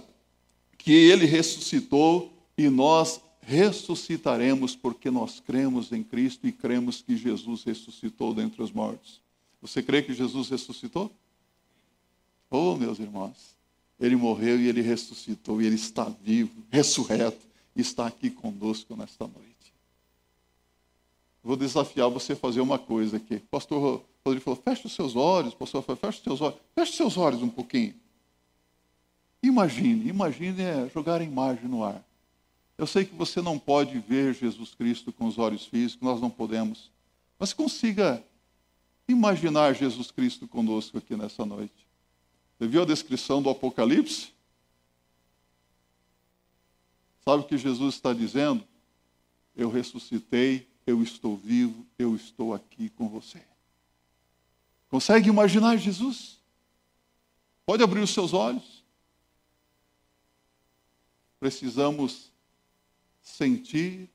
que 0.77 0.91
ele 0.91 1.25
ressuscitou 1.25 2.31
e 2.57 2.69
nós 2.69 3.21
ressuscitaremos 3.41 4.75
porque 4.75 5.11
nós 5.11 5.39
cremos 5.39 5.91
em 5.91 6.03
Cristo 6.03 6.47
e 6.47 6.51
cremos 6.51 7.01
que 7.01 7.17
Jesus 7.17 7.63
ressuscitou 7.63 8.33
dentre 8.33 8.61
os 8.61 8.71
mortos. 8.71 9.21
Você 9.61 9.83
crê 9.83 10.01
que 10.01 10.13
Jesus 10.13 10.49
ressuscitou? 10.49 11.11
Oh, 12.49 12.75
meus 12.75 12.99
irmãos, 12.99 13.55
ele 13.99 14.15
morreu 14.15 14.59
e 14.59 14.67
ele 14.67 14.81
ressuscitou 14.81 15.61
e 15.61 15.65
ele 15.65 15.75
está 15.75 16.05
vivo, 16.23 16.63
ressurreto, 16.69 17.45
está 17.75 18.07
aqui 18.07 18.29
conosco 18.29 18.95
nesta 18.95 19.25
noite. 19.27 19.50
Vou 21.43 21.55
desafiar 21.55 22.09
você 22.09 22.33
a 22.33 22.35
fazer 22.35 22.61
uma 22.61 22.77
coisa 22.77 23.17
aqui. 23.17 23.35
O 23.35 23.47
pastor 23.49 24.03
Rodrigo 24.25 24.43
falou: 24.43 24.61
feche 24.63 24.85
os 24.85 24.93
seus 24.93 25.15
olhos. 25.15 25.53
O 25.53 25.57
pastor 25.57 25.81
falou: 25.81 25.99
feche 25.99 26.17
os 26.19 26.23
seus 26.23 26.41
olhos. 26.41 26.59
Feche 26.75 26.91
os 26.91 26.97
seus 26.97 27.17
olhos 27.17 27.41
um 27.41 27.49
pouquinho. 27.49 27.95
Imagine, 29.43 30.07
imagine 30.07 30.61
é 30.61 30.89
jogar 30.89 31.19
a 31.19 31.23
imagem 31.23 31.67
no 31.67 31.83
ar. 31.83 32.03
Eu 32.77 32.85
sei 32.85 33.05
que 33.05 33.15
você 33.15 33.41
não 33.41 33.57
pode 33.57 33.97
ver 33.99 34.35
Jesus 34.35 34.75
Cristo 34.75 35.11
com 35.11 35.25
os 35.25 35.39
olhos 35.39 35.65
físicos, 35.65 36.01
nós 36.01 36.21
não 36.21 36.29
podemos. 36.29 36.91
Mas 37.39 37.53
consiga 37.53 38.23
imaginar 39.07 39.73
Jesus 39.73 40.11
Cristo 40.11 40.47
conosco 40.47 40.97
aqui 40.97 41.15
nessa 41.15 41.43
noite. 41.43 41.87
Você 42.57 42.67
viu 42.67 42.83
a 42.83 42.85
descrição 42.85 43.41
do 43.41 43.49
Apocalipse? 43.49 44.31
Sabe 47.25 47.43
o 47.43 47.45
que 47.47 47.57
Jesus 47.57 47.95
está 47.95 48.13
dizendo? 48.13 48.63
Eu 49.55 49.69
ressuscitei 49.69 50.67
eu 50.85 51.01
estou 51.01 51.37
vivo, 51.37 51.85
eu 51.97 52.15
estou 52.15 52.53
aqui 52.53 52.89
com 52.89 53.07
você. 53.07 53.41
Consegue 54.89 55.29
imaginar 55.29 55.77
Jesus? 55.77 56.39
Pode 57.65 57.83
abrir 57.83 58.01
os 58.01 58.09
seus 58.09 58.33
olhos? 58.33 58.83
Precisamos 61.39 62.31
sentir 63.21 64.09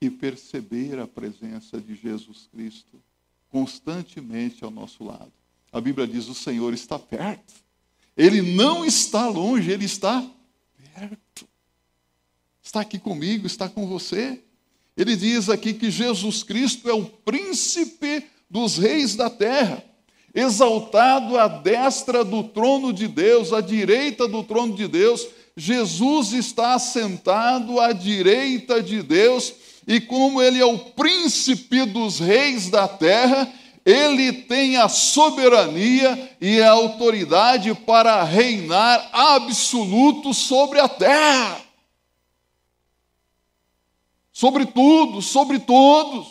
e 0.00 0.10
perceber 0.10 0.98
a 0.98 1.06
presença 1.06 1.80
de 1.80 1.94
Jesus 1.94 2.48
Cristo 2.52 3.02
constantemente 3.48 4.64
ao 4.64 4.70
nosso 4.70 5.04
lado. 5.04 5.32
A 5.72 5.80
Bíblia 5.80 6.06
diz: 6.06 6.28
o 6.28 6.34
Senhor 6.34 6.72
está 6.72 6.98
perto. 6.98 7.54
Ele 8.16 8.42
não 8.42 8.84
está 8.84 9.28
longe, 9.28 9.70
ele 9.70 9.84
está 9.84 10.28
perto. 10.94 11.48
Está 12.62 12.80
aqui 12.80 12.98
comigo, 12.98 13.46
está 13.46 13.68
com 13.68 13.86
você. 13.86 14.42
Ele 15.00 15.16
diz 15.16 15.48
aqui 15.48 15.72
que 15.72 15.90
Jesus 15.90 16.42
Cristo 16.42 16.86
é 16.86 16.92
o 16.92 17.06
príncipe 17.06 18.22
dos 18.50 18.76
reis 18.76 19.16
da 19.16 19.30
terra, 19.30 19.82
exaltado 20.34 21.38
à 21.38 21.48
destra 21.48 22.22
do 22.22 22.42
trono 22.42 22.92
de 22.92 23.08
Deus, 23.08 23.50
à 23.50 23.62
direita 23.62 24.28
do 24.28 24.44
trono 24.44 24.74
de 24.74 24.86
Deus. 24.86 25.26
Jesus 25.56 26.34
está 26.34 26.74
assentado 26.74 27.80
à 27.80 27.92
direita 27.92 28.82
de 28.82 29.02
Deus, 29.02 29.54
e 29.88 30.02
como 30.02 30.42
ele 30.42 30.60
é 30.60 30.66
o 30.66 30.76
príncipe 30.78 31.86
dos 31.86 32.18
reis 32.18 32.68
da 32.68 32.86
terra, 32.86 33.50
ele 33.86 34.30
tem 34.34 34.76
a 34.76 34.86
soberania 34.86 36.30
e 36.38 36.60
a 36.60 36.72
autoridade 36.72 37.72
para 37.86 38.22
reinar 38.22 39.08
absoluto 39.14 40.34
sobre 40.34 40.78
a 40.78 40.86
terra 40.86 41.69
sobre 44.40 44.64
tudo, 44.64 45.20
sobre 45.20 45.58
todos. 45.58 46.26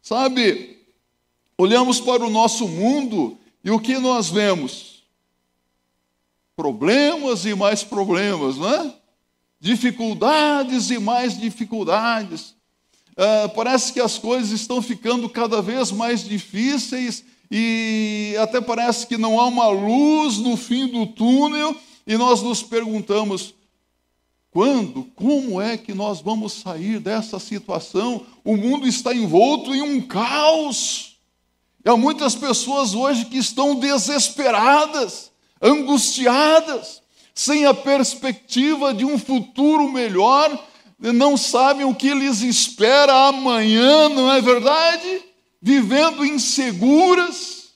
Sabe, 0.00 0.78
olhamos 1.58 1.98
para 1.98 2.24
o 2.24 2.30
nosso 2.30 2.68
mundo 2.68 3.36
e 3.64 3.70
o 3.72 3.80
que 3.80 3.98
nós 3.98 4.28
vemos? 4.28 5.02
Problemas 6.54 7.44
e 7.46 7.54
mais 7.56 7.82
problemas, 7.82 8.58
não 8.58 8.72
é? 8.72 8.94
Dificuldades 9.58 10.90
e 10.90 11.00
mais 11.00 11.36
dificuldades. 11.36 12.54
Uh, 13.10 13.48
parece 13.56 13.92
que 13.92 13.98
as 13.98 14.16
coisas 14.16 14.52
estão 14.52 14.80
ficando 14.80 15.28
cada 15.28 15.60
vez 15.60 15.90
mais 15.90 16.22
difíceis 16.22 17.24
e 17.50 18.36
até 18.38 18.60
parece 18.60 19.04
que 19.08 19.18
não 19.18 19.40
há 19.40 19.48
uma 19.48 19.66
luz 19.66 20.38
no 20.38 20.56
fim 20.56 20.86
do 20.86 21.08
túnel 21.08 21.76
e 22.06 22.16
nós 22.16 22.40
nos 22.40 22.62
perguntamos: 22.62 23.52
quando, 24.52 25.04
como 25.16 25.58
é 25.62 25.78
que 25.78 25.94
nós 25.94 26.20
vamos 26.20 26.52
sair 26.52 27.00
dessa 27.00 27.38
situação? 27.38 28.26
O 28.44 28.54
mundo 28.54 28.86
está 28.86 29.14
envolto 29.14 29.74
em 29.74 29.80
um 29.80 30.00
caos. 30.02 31.16
E 31.82 31.88
há 31.88 31.96
muitas 31.96 32.34
pessoas 32.34 32.94
hoje 32.94 33.24
que 33.24 33.38
estão 33.38 33.74
desesperadas, 33.74 35.32
angustiadas, 35.60 37.00
sem 37.34 37.64
a 37.64 37.72
perspectiva 37.72 38.92
de 38.92 39.06
um 39.06 39.18
futuro 39.18 39.90
melhor, 39.90 40.62
não 40.98 41.34
sabem 41.34 41.86
o 41.86 41.94
que 41.94 42.12
lhes 42.12 42.42
espera 42.42 43.28
amanhã, 43.28 44.10
não 44.10 44.30
é 44.30 44.40
verdade? 44.42 45.22
Vivendo 45.62 46.26
inseguras. 46.26 47.72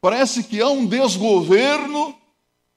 Parece 0.00 0.42
que 0.42 0.60
há 0.60 0.68
um 0.68 0.84
desgoverno. 0.84 2.14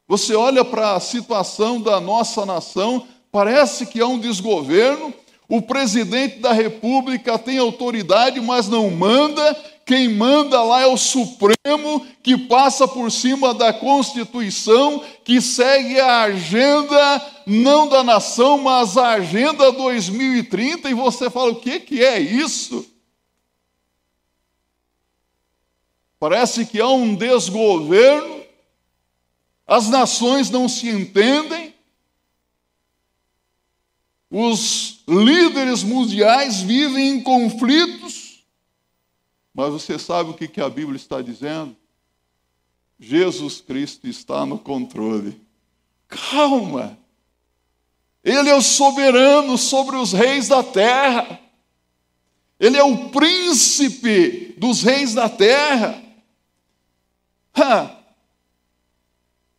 Você 0.08 0.36
olha 0.36 0.64
para 0.64 0.96
a 0.96 1.00
situação 1.00 1.82
da 1.82 2.00
nossa 2.00 2.46
nação, 2.46 3.08
parece 3.32 3.86
que 3.86 4.00
há 4.00 4.08
um 4.08 4.18
desgoverno. 4.18 5.14
O 5.50 5.62
presidente 5.62 6.40
da 6.40 6.54
República 6.54 7.38
tem 7.38 7.58
autoridade, 7.58 8.40
mas 8.40 8.68
não 8.68 8.90
manda, 8.90 9.56
quem 9.86 10.10
manda 10.10 10.62
lá 10.64 10.82
é 10.82 10.86
o 10.86 10.98
Supremo, 10.98 12.06
que 12.22 12.38
passa 12.38 12.86
por 12.86 13.10
cima 13.10 13.54
da 13.54 13.72
Constituição, 13.72 15.02
que 15.24 15.42
segue 15.42 15.98
a 15.98 16.24
agenda, 16.24 17.22
não 17.46 17.88
da 17.88 18.04
nação, 18.04 18.58
mas 18.58 18.98
a 18.98 19.12
agenda 19.12 19.72
2030, 19.72 20.90
e 20.90 20.94
você 20.94 21.30
fala: 21.30 21.52
o 21.52 21.56
que, 21.56 21.80
que 21.80 22.04
é 22.04 22.20
isso? 22.20 22.86
Parece 26.20 26.66
que 26.66 26.82
há 26.82 26.90
um 26.90 27.16
desgoverno, 27.16 28.42
as 29.68 29.90
nações 29.90 30.50
não 30.50 30.70
se 30.70 30.90
entendem, 30.90 31.76
os 34.30 35.04
líderes 35.08 35.84
mundiais 35.84 36.62
vivem 36.62 37.10
em 37.10 37.22
conflitos, 37.22 38.46
mas 39.54 39.72
você 39.72 39.98
sabe 39.98 40.30
o 40.30 40.34
que, 40.36 40.62
a 40.62 40.70
Bíblia 40.70 40.98
está 40.98 41.20
dizendo? 41.20 41.76
Jesus 43.00 43.60
Cristo 43.60 44.08
está 44.08 44.46
no 44.46 44.60
controle. 44.60 45.42
Calma! 46.08 46.96
Ele 48.24 48.50
é 48.50 48.56
o 48.56 48.62
soberano 48.62 49.58
sobre 49.58 49.96
os 49.96 50.14
reis 50.14 50.48
da 50.48 50.62
terra. 50.62 51.40
Ele 52.60 52.78
é 52.78 52.84
o 52.84 53.10
príncipe 53.10 54.54
dos 54.60 54.84
reis 54.84 55.16
da 55.16 55.28
terra. 55.28 56.04
Ha. 57.56 57.97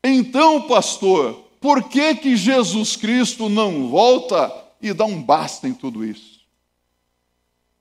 Então, 0.09 0.67
pastor, 0.67 1.35
por 1.61 1.89
que 1.89 2.15
que 2.15 2.35
Jesus 2.35 2.97
Cristo 2.97 3.49
não 3.49 3.89
volta 3.89 4.51
e 4.81 4.93
dá 4.95 5.05
um 5.05 5.23
basta 5.23 5.69
em 5.69 5.75
tudo 5.75 6.03
isso? 6.03 6.39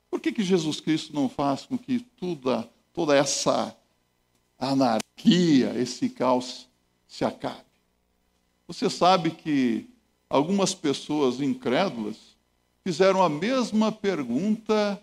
Por 0.10 0.20
que, 0.20 0.32
que 0.32 0.44
Jesus 0.44 0.82
Cristo 0.82 1.14
não 1.14 1.30
faz 1.30 1.66
com 1.66 1.78
que 1.78 2.00
toda, 2.20 2.70
toda 2.92 3.16
essa 3.16 3.76
anarquia, 4.60 5.74
esse 5.80 6.10
caos 6.10 6.68
se 7.08 7.24
acabe? 7.24 7.64
Você 8.68 8.90
sabe 8.90 9.32
que 9.32 9.88
algumas 10.30 10.74
pessoas 10.74 11.40
incrédulas 11.40 12.18
fizeram 12.84 13.24
a 13.24 13.30
mesma 13.30 13.90
pergunta 13.90 15.02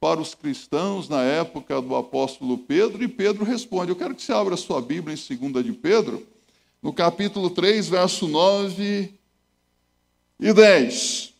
para 0.00 0.18
os 0.18 0.34
cristãos 0.34 1.10
na 1.10 1.22
época 1.22 1.80
do 1.82 1.94
apóstolo 1.94 2.56
Pedro, 2.56 3.04
e 3.04 3.08
Pedro 3.08 3.44
responde. 3.44 3.92
Eu 3.92 3.96
quero 3.96 4.14
que 4.14 4.22
você 4.22 4.32
abra 4.32 4.56
sua 4.56 4.80
Bíblia 4.80 5.14
em 5.14 5.36
2 5.36 5.64
de 5.64 5.72
Pedro, 5.74 6.26
no 6.82 6.90
capítulo 6.90 7.50
3, 7.50 7.90
verso 7.90 8.26
9 8.26 9.12
e 10.40 10.52
10. 10.54 11.34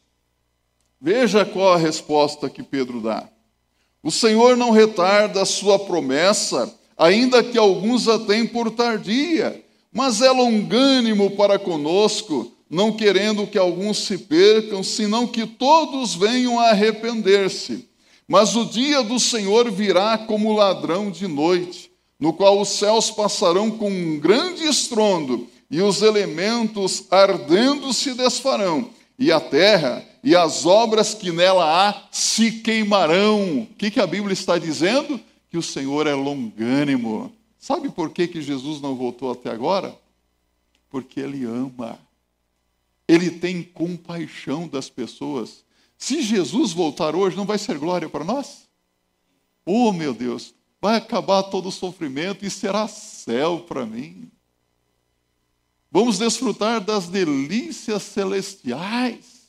Veja 1.00 1.46
qual 1.46 1.72
a 1.72 1.78
resposta 1.78 2.50
que 2.50 2.62
Pedro 2.62 3.00
dá. 3.00 3.26
O 4.02 4.10
Senhor 4.10 4.54
não 4.58 4.70
retarda 4.70 5.40
a 5.40 5.46
sua 5.46 5.78
promessa, 5.78 6.72
ainda 6.98 7.42
que 7.42 7.56
alguns 7.56 8.08
a 8.08 8.18
tenham 8.18 8.46
por 8.46 8.70
tardia, 8.70 9.64
mas 9.90 10.20
é 10.20 10.30
longânimo 10.30 11.30
para 11.30 11.58
conosco, 11.58 12.52
não 12.68 12.92
querendo 12.92 13.46
que 13.46 13.56
alguns 13.56 13.98
se 14.00 14.18
percam, 14.18 14.82
senão 14.82 15.26
que 15.26 15.46
todos 15.46 16.14
venham 16.14 16.60
a 16.60 16.68
arrepender-se. 16.68 17.89
Mas 18.30 18.54
o 18.54 18.64
dia 18.64 19.02
do 19.02 19.18
Senhor 19.18 19.68
virá 19.72 20.16
como 20.16 20.52
ladrão 20.52 21.10
de 21.10 21.26
noite, 21.26 21.90
no 22.16 22.32
qual 22.32 22.60
os 22.60 22.68
céus 22.68 23.10
passarão 23.10 23.72
com 23.72 23.90
um 23.90 24.20
grande 24.20 24.62
estrondo, 24.62 25.48
e 25.68 25.82
os 25.82 26.00
elementos 26.00 27.06
ardendo 27.10 27.92
se 27.92 28.14
desfarão, 28.14 28.90
e 29.18 29.32
a 29.32 29.40
terra 29.40 30.06
e 30.22 30.36
as 30.36 30.64
obras 30.64 31.12
que 31.12 31.32
nela 31.32 31.88
há 31.88 32.04
se 32.12 32.52
queimarão. 32.60 33.62
O 33.62 33.74
que, 33.76 33.90
que 33.90 33.98
a 33.98 34.06
Bíblia 34.06 34.32
está 34.32 34.58
dizendo? 34.58 35.18
Que 35.50 35.58
o 35.58 35.62
Senhor 35.62 36.06
é 36.06 36.14
longânimo. 36.14 37.32
Sabe 37.58 37.88
por 37.88 38.10
que, 38.10 38.28
que 38.28 38.40
Jesus 38.40 38.80
não 38.80 38.94
voltou 38.94 39.32
até 39.32 39.50
agora? 39.50 39.92
Porque 40.88 41.18
Ele 41.18 41.44
ama. 41.44 41.98
Ele 43.08 43.28
tem 43.28 43.60
compaixão 43.60 44.68
das 44.68 44.88
pessoas. 44.88 45.64
Se 46.00 46.20
Jesus 46.20 46.72
voltar 46.72 47.14
hoje, 47.14 47.36
não 47.36 47.46
vai 47.46 47.58
ser 47.58 47.78
glória 47.78 48.08
para 48.08 48.24
nós? 48.24 48.68
Oh, 49.64 49.92
meu 49.92 50.12
Deus, 50.12 50.52
vai 50.80 50.96
acabar 50.96 51.44
todo 51.44 51.68
o 51.68 51.72
sofrimento 51.72 52.44
e 52.44 52.50
será 52.50 52.88
céu 52.88 53.60
para 53.60 53.86
mim. 53.86 54.28
Vamos 55.92 56.18
desfrutar 56.18 56.80
das 56.80 57.06
delícias 57.06 58.02
celestiais 58.02 59.40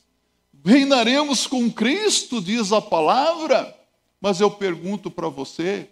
reinaremos 0.64 1.46
com 1.46 1.70
Cristo, 1.70 2.40
diz 2.40 2.72
a 2.72 2.80
palavra. 2.80 3.76
Mas 4.20 4.40
eu 4.40 4.50
pergunto 4.50 5.10
para 5.10 5.28
você, 5.28 5.88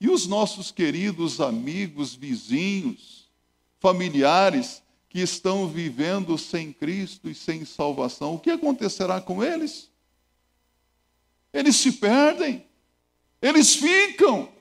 e 0.00 0.08
os 0.08 0.26
nossos 0.26 0.70
queridos 0.70 1.40
amigos, 1.40 2.14
vizinhos, 2.14 3.28
familiares 3.78 4.82
que 5.08 5.20
estão 5.20 5.68
vivendo 5.68 6.36
sem 6.38 6.72
Cristo 6.72 7.28
e 7.28 7.34
sem 7.34 7.64
salvação, 7.64 8.34
o 8.34 8.38
que 8.38 8.50
acontecerá 8.50 9.20
com 9.20 9.44
eles? 9.44 9.90
Eles 11.54 11.76
se 11.76 11.92
perdem, 11.92 12.66
eles 13.40 13.76
ficam. 13.76 14.52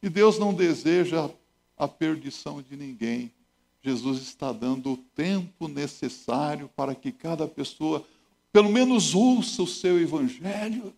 E 0.00 0.08
Deus 0.08 0.38
não 0.38 0.54
deseja 0.54 1.28
a 1.76 1.88
perdição 1.88 2.62
de 2.62 2.76
ninguém. 2.76 3.32
Jesus 3.82 4.22
está 4.22 4.52
dando 4.52 4.92
o 4.92 4.96
tempo 4.96 5.66
necessário 5.66 6.70
para 6.76 6.94
que 6.94 7.10
cada 7.10 7.48
pessoa 7.48 8.06
pelo 8.52 8.70
menos 8.70 9.14
ouça 9.14 9.62
o 9.62 9.66
seu 9.66 10.00
evangelho, 10.00 10.94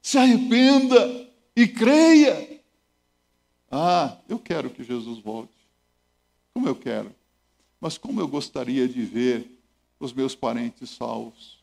se 0.00 0.18
arrependa 0.18 1.30
e 1.54 1.66
creia. 1.66 2.60
Ah, 3.70 4.18
eu 4.28 4.38
quero 4.38 4.70
que 4.70 4.84
Jesus 4.84 5.18
volte. 5.18 5.56
Como 6.52 6.68
eu 6.68 6.74
quero. 6.74 7.14
Mas 7.80 7.96
como 7.96 8.20
eu 8.20 8.28
gostaria 8.28 8.88
de 8.88 9.02
ver 9.02 9.48
os 9.98 10.12
meus 10.12 10.34
parentes 10.34 10.90
salvos. 10.90 11.61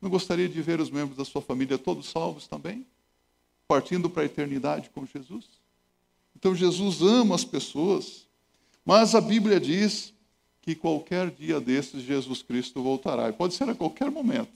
Não 0.00 0.10
gostaria 0.10 0.48
de 0.48 0.60
ver 0.62 0.80
os 0.80 0.90
membros 0.90 1.16
da 1.16 1.24
sua 1.24 1.42
família 1.42 1.78
todos 1.78 2.08
salvos 2.08 2.46
também? 2.46 2.86
Partindo 3.66 4.08
para 4.10 4.22
a 4.22 4.26
eternidade 4.26 4.90
com 4.90 5.06
Jesus? 5.06 5.44
Então 6.36 6.54
Jesus 6.54 7.00
ama 7.00 7.34
as 7.34 7.44
pessoas, 7.44 8.26
mas 8.84 9.14
a 9.14 9.20
Bíblia 9.20 9.58
diz 9.58 10.12
que 10.60 10.74
qualquer 10.74 11.30
dia 11.30 11.60
desses 11.60 12.02
Jesus 12.02 12.42
Cristo 12.42 12.82
voltará. 12.82 13.28
E 13.28 13.32
pode 13.32 13.54
ser 13.54 13.68
a 13.68 13.74
qualquer 13.74 14.10
momento. 14.10 14.52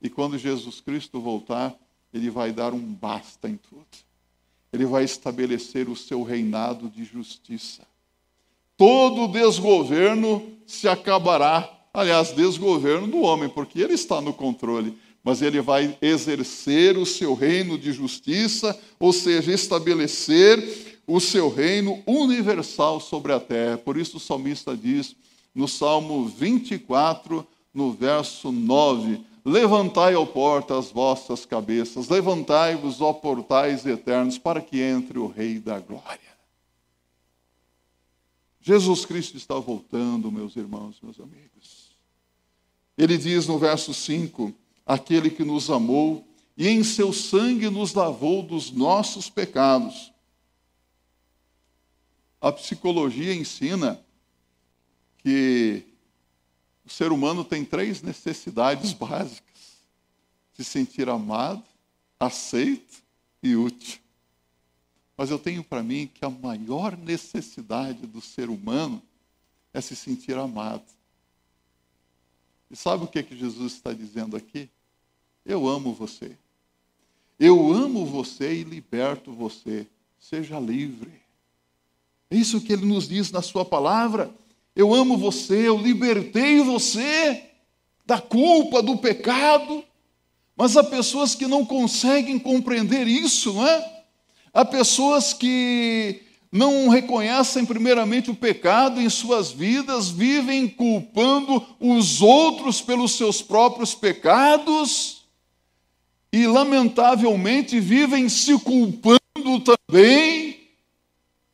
E 0.00 0.08
quando 0.08 0.38
Jesus 0.38 0.80
Cristo 0.80 1.20
voltar, 1.20 1.74
ele 2.12 2.30
vai 2.30 2.52
dar 2.52 2.72
um 2.72 2.80
basta 2.80 3.48
em 3.48 3.56
tudo. 3.56 3.86
Ele 4.72 4.86
vai 4.86 5.04
estabelecer 5.04 5.88
o 5.88 5.96
seu 5.96 6.22
reinado 6.22 6.88
de 6.88 7.04
justiça. 7.04 7.82
Todo 8.76 9.28
desgoverno 9.28 10.56
se 10.66 10.88
acabará. 10.88 11.70
Aliás, 11.96 12.30
desgoverno 12.32 13.06
do 13.06 13.22
homem, 13.22 13.48
porque 13.48 13.80
ele 13.80 13.94
está 13.94 14.20
no 14.20 14.34
controle. 14.34 14.94
Mas 15.24 15.40
ele 15.40 15.62
vai 15.62 15.96
exercer 16.02 16.98
o 16.98 17.06
seu 17.06 17.32
reino 17.32 17.78
de 17.78 17.90
justiça, 17.90 18.78
ou 19.00 19.14
seja, 19.14 19.50
estabelecer 19.50 21.00
o 21.06 21.18
seu 21.18 21.48
reino 21.48 22.02
universal 22.06 23.00
sobre 23.00 23.32
a 23.32 23.40
terra. 23.40 23.78
Por 23.78 23.96
isso 23.96 24.18
o 24.18 24.20
salmista 24.20 24.76
diz: 24.76 25.16
no 25.54 25.66
Salmo 25.66 26.26
24, 26.26 27.46
no 27.72 27.92
verso 27.92 28.52
9: 28.52 29.18
Levantai, 29.42 30.14
ó 30.14 30.26
porta, 30.26 30.78
as 30.78 30.90
vossas 30.90 31.46
cabeças, 31.46 32.10
levantai-vos, 32.10 33.00
ó 33.00 33.14
portais 33.14 33.86
eternos, 33.86 34.36
para 34.36 34.60
que 34.60 34.82
entre 34.82 35.18
o 35.18 35.26
Rei 35.26 35.58
da 35.58 35.80
Glória. 35.80 36.20
Jesus 38.60 39.06
Cristo 39.06 39.38
está 39.38 39.58
voltando, 39.58 40.30
meus 40.30 40.56
irmãos, 40.56 40.98
meus 41.02 41.18
amigos. 41.18 41.75
Ele 42.96 43.18
diz 43.18 43.46
no 43.46 43.58
verso 43.58 43.92
5: 43.92 44.54
Aquele 44.84 45.30
que 45.30 45.44
nos 45.44 45.70
amou 45.70 46.26
e 46.56 46.68
em 46.68 46.82
seu 46.82 47.12
sangue 47.12 47.68
nos 47.68 47.92
lavou 47.92 48.42
dos 48.42 48.70
nossos 48.70 49.28
pecados. 49.28 50.12
A 52.40 52.50
psicologia 52.52 53.34
ensina 53.34 54.00
que 55.18 55.82
o 56.84 56.90
ser 56.90 57.12
humano 57.12 57.44
tem 57.44 57.64
três 57.64 58.00
necessidades 58.00 58.92
básicas: 58.94 59.82
se 60.54 60.64
sentir 60.64 61.08
amado, 61.08 61.64
aceito 62.18 63.02
e 63.42 63.56
útil. 63.56 63.98
Mas 65.16 65.30
eu 65.30 65.38
tenho 65.38 65.64
para 65.64 65.82
mim 65.82 66.10
que 66.12 66.24
a 66.24 66.30
maior 66.30 66.96
necessidade 66.96 68.06
do 68.06 68.20
ser 68.20 68.48
humano 68.48 69.02
é 69.72 69.80
se 69.80 69.96
sentir 69.96 70.36
amado. 70.36 70.84
E 72.70 72.76
sabe 72.76 73.04
o 73.04 73.06
que, 73.06 73.22
que 73.22 73.36
Jesus 73.36 73.74
está 73.74 73.92
dizendo 73.92 74.36
aqui? 74.36 74.68
Eu 75.44 75.68
amo 75.68 75.92
você. 75.92 76.36
Eu 77.38 77.72
amo 77.72 78.04
você 78.04 78.54
e 78.54 78.64
liberto 78.64 79.32
você. 79.32 79.86
Seja 80.18 80.58
livre. 80.58 81.12
É 82.30 82.36
isso 82.36 82.60
que 82.60 82.72
ele 82.72 82.84
nos 82.84 83.08
diz 83.08 83.30
na 83.30 83.42
sua 83.42 83.64
palavra. 83.64 84.30
Eu 84.74 84.92
amo 84.92 85.16
você, 85.16 85.68
eu 85.68 85.78
libertei 85.78 86.60
você 86.60 87.44
da 88.04 88.20
culpa, 88.20 88.82
do 88.82 88.98
pecado. 88.98 89.84
Mas 90.56 90.76
há 90.76 90.82
pessoas 90.82 91.34
que 91.34 91.46
não 91.46 91.64
conseguem 91.64 92.38
compreender 92.38 93.06
isso, 93.06 93.52
não 93.52 93.66
é? 93.66 94.02
Há 94.52 94.64
pessoas 94.64 95.32
que 95.32 96.22
não 96.50 96.88
reconhecem 96.88 97.66
primeiramente 97.66 98.30
o 98.30 98.34
pecado 98.34 99.00
em 99.00 99.08
suas 99.08 99.50
vidas, 99.50 100.08
vivem 100.08 100.68
culpando 100.68 101.64
os 101.80 102.22
outros 102.22 102.80
pelos 102.80 103.12
seus 103.12 103.42
próprios 103.42 103.94
pecados 103.94 105.26
e, 106.32 106.46
lamentavelmente, 106.46 107.80
vivem 107.80 108.28
se 108.28 108.58
culpando 108.58 109.60
também 109.64 110.70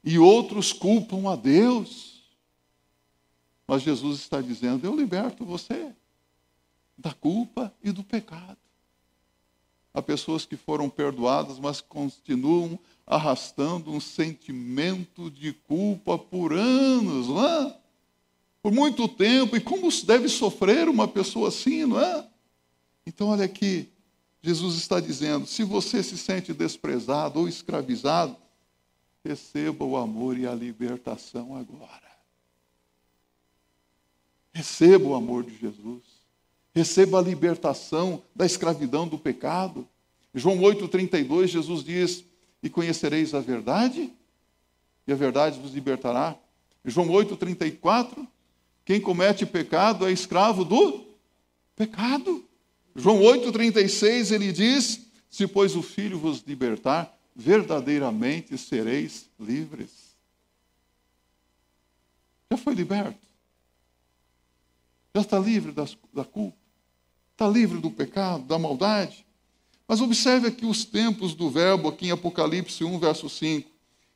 e 0.05 0.19
outros 0.19 0.73
culpam 0.73 1.31
a 1.31 1.37
Deus. 1.37 2.23
Mas 3.67 3.83
Jesus 3.83 4.21
está 4.21 4.41
dizendo: 4.41 4.87
Eu 4.87 4.97
liberto 4.97 5.45
você 5.45 5.93
da 6.97 7.13
culpa 7.13 7.73
e 7.83 7.91
do 7.91 8.03
pecado. 8.03 8.59
Há 9.95 10.01
pessoas 10.01 10.47
que 10.47 10.57
foram 10.57 10.89
perdoadas, 10.89 11.59
mas 11.59 11.81
continuam 11.81 12.79
arrastando 13.07 13.91
um 13.91 14.01
sentimento 14.01 15.31
de 15.31 15.53
culpa 15.53 16.19
por 16.19 16.53
anos, 16.53 17.29
não 17.29 17.45
é? 17.45 17.77
Por 18.63 18.73
muito 18.73 19.09
tempo. 19.09 19.57
E 19.57 19.61
como 19.61 19.89
deve 20.05 20.29
sofrer 20.29 20.89
uma 20.89 21.09
pessoa 21.09 21.49
assim, 21.49 21.85
não 21.85 22.01
é? 22.01 22.27
Então, 23.07 23.29
olha 23.29 23.45
aqui, 23.45 23.89
Jesus 24.43 24.77
está 24.77 25.01
dizendo: 25.01 25.47
se 25.47 25.65
você 25.65 26.03
se 26.03 26.17
sente 26.17 26.53
desprezado 26.53 27.41
ou 27.41 27.49
escravizado, 27.49 28.37
receba 29.25 29.85
o 29.85 29.97
amor 29.97 30.39
e 30.39 30.47
a 30.47 30.55
libertação 30.55 31.57
agora. 31.57 32.13
Receba 34.53 35.09
o 35.09 35.15
amor 35.15 35.45
de 35.45 35.57
Jesus. 35.57 36.03
Receba 36.75 37.19
a 37.19 37.23
libertação 37.23 38.23
da 38.35 38.45
escravidão 38.45 39.07
do 39.07 39.19
pecado. 39.19 39.87
João 40.35 40.59
8,32, 40.59 41.49
Jesus 41.49 41.85
diz: 41.85 42.25
e 42.63 42.71
conhecereis 42.71 43.35
a 43.35 43.41
verdade, 43.41 44.13
e 45.07 45.13
a 45.13 45.17
verdade 45.17 45.59
vos 45.59 45.73
libertará. 45.73 46.37
João 46.85 47.09
8,34, 47.09 48.27
quem 48.85 49.01
comete 49.01 49.45
pecado 49.45 50.07
é 50.07 50.13
escravo 50.13 50.65
do 50.65 51.07
pecado. 51.75 52.45
João 52.95 53.21
8,36 53.21 54.33
ele 54.33 54.53
diz: 54.53 55.07
Se, 55.31 55.47
pois, 55.47 55.75
o 55.75 55.83
Filho 55.83 56.19
vos 56.19 56.43
libertar, 56.47 57.17
verdadeiramente 57.35 58.57
sereis 58.59 59.29
livres. 59.39 59.91
Já 62.51 62.57
foi 62.57 62.75
liberto? 62.75 63.19
Já 65.15 65.23
está 65.23 65.39
livre 65.39 65.73
das, 65.73 65.97
da 66.13 66.25
culpa? 66.25 66.57
Está 67.33 67.49
livre 67.49 67.81
do 67.81 67.91
pecado, 67.91 68.45
da 68.45 68.59
maldade? 68.59 69.25
Mas 69.93 70.01
observe 70.01 70.49
aqui 70.49 70.65
os 70.65 70.87
tempos 70.87 71.35
do 71.35 71.51
verbo, 71.51 71.87
aqui 71.87 72.07
em 72.07 72.13
Apocalipse 72.13 72.83
1, 72.83 72.99
verso 72.99 73.29
5. 73.29 73.69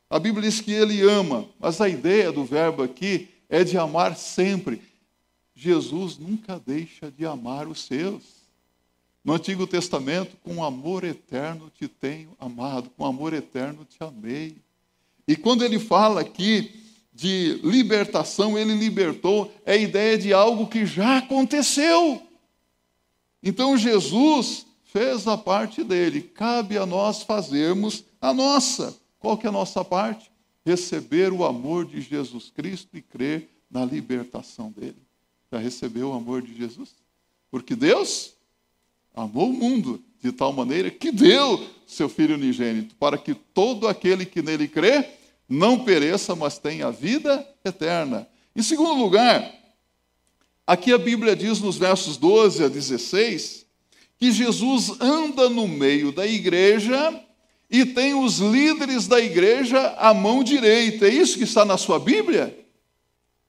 A 0.09 0.17
Bíblia 0.17 0.49
diz 0.49 0.59
que 0.59 0.71
ele 0.71 1.03
ama, 1.03 1.47
mas 1.59 1.79
a 1.79 1.87
ideia 1.87 2.31
do 2.31 2.43
verbo 2.43 2.81
aqui 2.81 3.29
é 3.47 3.63
de 3.63 3.77
amar 3.77 4.17
sempre. 4.17 4.81
Jesus 5.53 6.17
nunca 6.17 6.59
deixa 6.59 7.11
de 7.11 7.27
amar 7.27 7.67
os 7.67 7.83
seus. 7.83 8.23
No 9.23 9.33
Antigo 9.33 9.67
Testamento, 9.67 10.35
com 10.37 10.63
amor 10.63 11.03
eterno 11.03 11.69
te 11.69 11.87
tenho 11.87 12.31
amado, 12.39 12.89
com 12.97 13.05
amor 13.05 13.31
eterno 13.31 13.85
te 13.85 13.97
amei. 14.03 14.57
E 15.27 15.35
quando 15.35 15.63
ele 15.63 15.77
fala 15.77 16.21
aqui 16.21 16.71
de 17.13 17.59
libertação, 17.63 18.57
ele 18.57 18.73
libertou, 18.73 19.53
é 19.63 19.73
a 19.73 19.77
ideia 19.77 20.17
de 20.17 20.33
algo 20.33 20.65
que 20.65 20.87
já 20.87 21.19
aconteceu. 21.19 22.19
Então 23.43 23.77
Jesus 23.77 24.65
fez 24.87 25.27
a 25.27 25.37
parte 25.37 25.83
dele, 25.83 26.21
cabe 26.21 26.77
a 26.77 26.85
nós 26.85 27.23
fazermos 27.23 28.03
a 28.21 28.33
nossa. 28.33 28.97
Qual 29.19 29.37
que 29.37 29.45
é 29.45 29.49
a 29.49 29.53
nossa 29.53 29.83
parte? 29.83 30.31
Receber 30.65 31.31
o 31.31 31.45
amor 31.45 31.85
de 31.85 32.01
Jesus 32.01 32.51
Cristo 32.53 32.95
e 32.97 33.01
crer 33.01 33.49
na 33.69 33.85
libertação 33.85 34.71
dele. 34.71 35.01
Já 35.51 35.59
recebeu 35.59 36.09
o 36.09 36.13
amor 36.13 36.41
de 36.41 36.55
Jesus? 36.55 36.95
Porque 37.51 37.75
Deus 37.75 38.33
amou 39.15 39.49
o 39.49 39.53
mundo 39.53 40.01
de 40.21 40.31
tal 40.31 40.51
maneira 40.51 40.89
que 40.89 41.11
deu 41.11 41.65
seu 41.85 42.09
Filho 42.09 42.35
unigênito, 42.35 42.95
para 42.95 43.17
que 43.17 43.33
todo 43.33 43.87
aquele 43.87 44.25
que 44.25 44.41
nele 44.41 44.67
crê 44.67 45.07
não 45.47 45.83
pereça, 45.83 46.35
mas 46.35 46.57
tenha 46.57 46.91
vida 46.91 47.47
eterna. 47.63 48.27
Em 48.55 48.61
segundo 48.61 48.93
lugar, 48.93 49.53
aqui 50.65 50.91
a 50.91 50.97
Bíblia 50.97 51.35
diz 51.35 51.59
nos 51.61 51.77
versos 51.77 52.17
12 52.17 52.63
a 52.63 52.67
16 52.67 53.66
que 54.19 54.31
Jesus 54.31 54.99
anda 54.99 55.49
no 55.49 55.67
meio 55.67 56.11
da 56.11 56.25
igreja 56.25 57.21
e 57.69 57.85
tem 57.85 58.13
os 58.13 58.39
líderes 58.39 59.07
da 59.07 59.19
igreja 59.19 59.95
à 59.97 60.13
mão 60.13 60.43
direita. 60.43 61.07
É 61.07 61.13
isso 61.13 61.37
que 61.37 61.43
está 61.43 61.63
na 61.63 61.77
sua 61.77 61.99
Bíblia? 61.99 62.57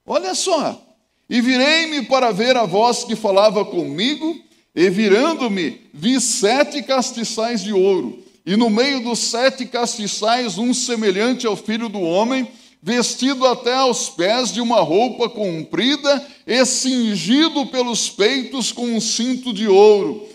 Olha 0.04 0.34
só. 0.34 0.84
E 1.30 1.40
virei-me 1.40 2.02
para 2.02 2.32
ver 2.32 2.56
a 2.56 2.64
voz 2.64 3.04
que 3.04 3.14
falava 3.14 3.64
comigo, 3.64 4.34
e 4.74 4.88
virando-me, 4.88 5.80
vi 5.92 6.20
sete 6.20 6.82
castiçais 6.82 7.62
de 7.62 7.72
ouro, 7.72 8.22
e 8.46 8.56
no 8.56 8.70
meio 8.70 9.02
dos 9.02 9.18
sete 9.18 9.66
castiçais 9.66 10.56
um 10.56 10.72
semelhante 10.72 11.46
ao 11.46 11.54
filho 11.54 11.90
do 11.90 12.00
homem, 12.00 12.48
vestido 12.82 13.46
até 13.46 13.74
aos 13.74 14.08
pés 14.08 14.52
de 14.54 14.60
uma 14.62 14.80
roupa 14.80 15.28
comprida 15.28 16.26
e 16.46 16.64
cingido 16.64 17.66
pelos 17.66 18.08
peitos 18.08 18.72
com 18.72 18.86
um 18.86 19.00
cinto 19.00 19.52
de 19.52 19.68
ouro 19.68 20.28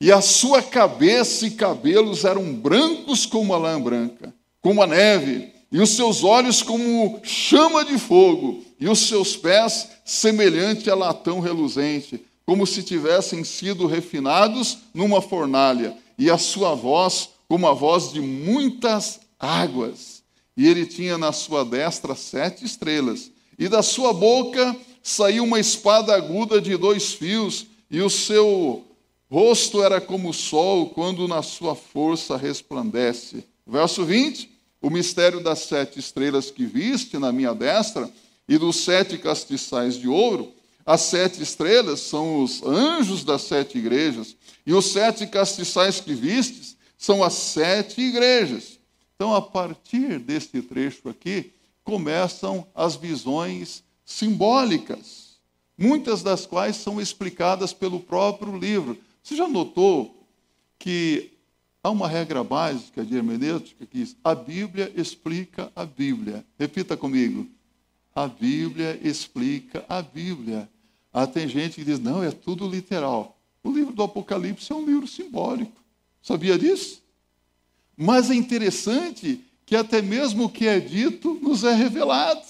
e 0.00 0.10
a 0.10 0.22
sua 0.22 0.62
cabeça 0.62 1.46
e 1.46 1.50
cabelos 1.50 2.24
eram 2.24 2.54
brancos 2.54 3.26
como 3.26 3.52
a 3.52 3.58
lã 3.58 3.78
branca, 3.78 4.34
como 4.62 4.82
a 4.82 4.86
neve, 4.86 5.52
e 5.70 5.78
os 5.78 5.90
seus 5.90 6.24
olhos 6.24 6.62
como 6.62 7.20
chama 7.22 7.84
de 7.84 7.98
fogo, 7.98 8.64
e 8.80 8.88
os 8.88 9.00
seus 9.00 9.36
pés 9.36 9.88
semelhante 10.04 10.90
a 10.90 10.94
latão 10.94 11.38
reluzente, 11.38 12.24
como 12.46 12.66
se 12.66 12.82
tivessem 12.82 13.44
sido 13.44 13.86
refinados 13.86 14.78
numa 14.94 15.20
fornalha, 15.20 15.96
e 16.18 16.30
a 16.30 16.38
sua 16.38 16.74
voz 16.74 17.28
como 17.46 17.68
a 17.68 17.74
voz 17.74 18.10
de 18.10 18.20
muitas 18.20 19.20
águas. 19.38 20.22
E 20.56 20.66
ele 20.66 20.86
tinha 20.86 21.18
na 21.18 21.30
sua 21.30 21.64
destra 21.64 22.14
sete 22.14 22.64
estrelas, 22.64 23.30
e 23.58 23.68
da 23.68 23.82
sua 23.82 24.12
boca 24.12 24.74
saiu 25.02 25.44
uma 25.44 25.60
espada 25.60 26.14
aguda 26.14 26.60
de 26.60 26.76
dois 26.76 27.12
fios, 27.12 27.66
e 27.90 28.00
o 28.00 28.08
seu 28.08 28.84
rosto 29.30 29.82
era 29.82 30.00
como 30.00 30.30
o 30.30 30.34
sol 30.34 30.90
quando 30.90 31.28
na 31.28 31.42
sua 31.42 31.74
força 31.74 32.36
resplandece. 32.36 33.44
Verso 33.66 34.04
20: 34.04 34.50
O 34.82 34.90
mistério 34.90 35.40
das 35.42 35.60
sete 35.60 36.00
estrelas 36.00 36.50
que 36.50 36.66
viste 36.66 37.16
na 37.18 37.30
minha 37.30 37.54
destra 37.54 38.10
e 38.48 38.58
dos 38.58 38.76
sete 38.76 39.16
castiçais 39.16 39.94
de 39.94 40.08
ouro. 40.08 40.52
As 40.84 41.02
sete 41.02 41.40
estrelas 41.40 42.00
são 42.00 42.42
os 42.42 42.62
anjos 42.64 43.22
das 43.22 43.42
sete 43.42 43.78
igrejas, 43.78 44.34
e 44.66 44.72
os 44.72 44.86
sete 44.86 45.26
castiçais 45.26 46.00
que 46.00 46.14
vistes 46.14 46.76
são 46.98 47.22
as 47.22 47.34
sete 47.34 48.00
igrejas. 48.00 48.78
Então, 49.14 49.34
a 49.34 49.40
partir 49.40 50.18
deste 50.18 50.60
trecho 50.62 51.08
aqui, 51.08 51.52
começam 51.84 52.66
as 52.74 52.96
visões 52.96 53.84
simbólicas. 54.04 55.30
muitas 55.78 56.22
das 56.22 56.44
quais 56.44 56.76
são 56.76 57.00
explicadas 57.00 57.72
pelo 57.72 58.00
próprio 58.00 58.58
livro. 58.58 58.98
Você 59.22 59.36
já 59.36 59.48
notou 59.48 60.26
que 60.78 61.32
há 61.82 61.90
uma 61.90 62.08
regra 62.08 62.42
básica 62.42 63.04
de 63.04 63.16
hermenêutica 63.16 63.86
que 63.86 63.98
diz: 63.98 64.16
a 64.22 64.34
Bíblia 64.34 64.92
explica 64.96 65.70
a 65.74 65.84
Bíblia. 65.84 66.44
Repita 66.58 66.96
comigo. 66.96 67.46
A 68.14 68.26
Bíblia 68.26 68.98
explica 69.02 69.84
a 69.88 70.02
Bíblia. 70.02 70.68
Ah, 71.12 71.26
tem 71.26 71.48
gente 71.48 71.76
que 71.76 71.84
diz: 71.84 71.98
não, 71.98 72.22
é 72.22 72.30
tudo 72.30 72.68
literal. 72.68 73.38
O 73.62 73.70
livro 73.70 73.92
do 73.92 74.02
Apocalipse 74.02 74.72
é 74.72 74.74
um 74.74 74.84
livro 74.84 75.06
simbólico. 75.06 75.80
Sabia 76.22 76.58
disso? 76.58 77.02
Mas 77.96 78.30
é 78.30 78.34
interessante 78.34 79.44
que 79.66 79.76
até 79.76 80.00
mesmo 80.00 80.44
o 80.44 80.48
que 80.48 80.66
é 80.66 80.80
dito 80.80 81.34
nos 81.42 81.62
é 81.64 81.74
revelado. 81.74 82.42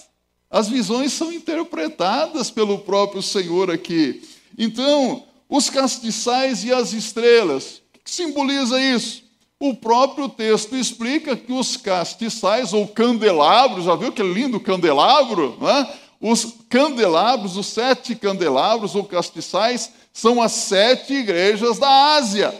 As 0.48 0.68
visões 0.68 1.12
são 1.12 1.32
interpretadas 1.32 2.50
pelo 2.50 2.78
próprio 2.78 3.22
Senhor 3.22 3.70
aqui. 3.70 4.22
Então, 4.56 5.24
os 5.50 5.68
castiçais 5.68 6.62
e 6.62 6.72
as 6.72 6.92
estrelas, 6.92 7.82
o 7.94 7.98
que 8.04 8.10
simboliza 8.10 8.80
isso? 8.80 9.24
O 9.58 9.74
próprio 9.74 10.28
texto 10.28 10.76
explica 10.76 11.36
que 11.36 11.52
os 11.52 11.76
castiçais 11.76 12.72
ou 12.72 12.86
candelabros, 12.86 13.84
já 13.84 13.96
viu 13.96 14.12
que 14.12 14.22
lindo 14.22 14.60
candelabro? 14.60 15.58
Né? 15.60 15.92
Os 16.20 16.54
candelabros, 16.68 17.56
os 17.56 17.66
sete 17.66 18.14
candelabros 18.14 18.94
ou 18.94 19.04
castiçais, 19.04 19.92
são 20.12 20.40
as 20.40 20.52
sete 20.52 21.14
igrejas 21.14 21.78
da 21.78 22.14
Ásia. 22.14 22.54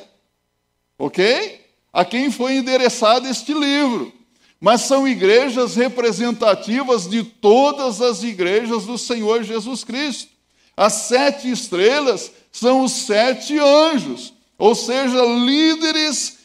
Ok? 0.99 1.65
A 1.93 2.05
quem 2.05 2.31
foi 2.31 2.57
endereçado 2.57 3.27
este 3.29 3.55
livro. 3.55 4.13
Mas 4.61 4.83
são 4.83 5.09
igrejas 5.09 5.77
representativas 5.77 7.09
de 7.09 7.23
todas 7.23 8.03
as 8.03 8.23
igrejas 8.23 8.85
do 8.85 8.99
Senhor 8.99 9.43
Jesus 9.43 9.85
Cristo. 9.85 10.29
As 10.77 10.93
sete 10.93 11.51
estrelas 11.51 12.31
são 12.51 12.85
os 12.85 12.93
sete 12.93 13.59
anjos, 13.59 14.33
ou 14.59 14.75
seja, 14.75 15.25
líderes 15.25 16.39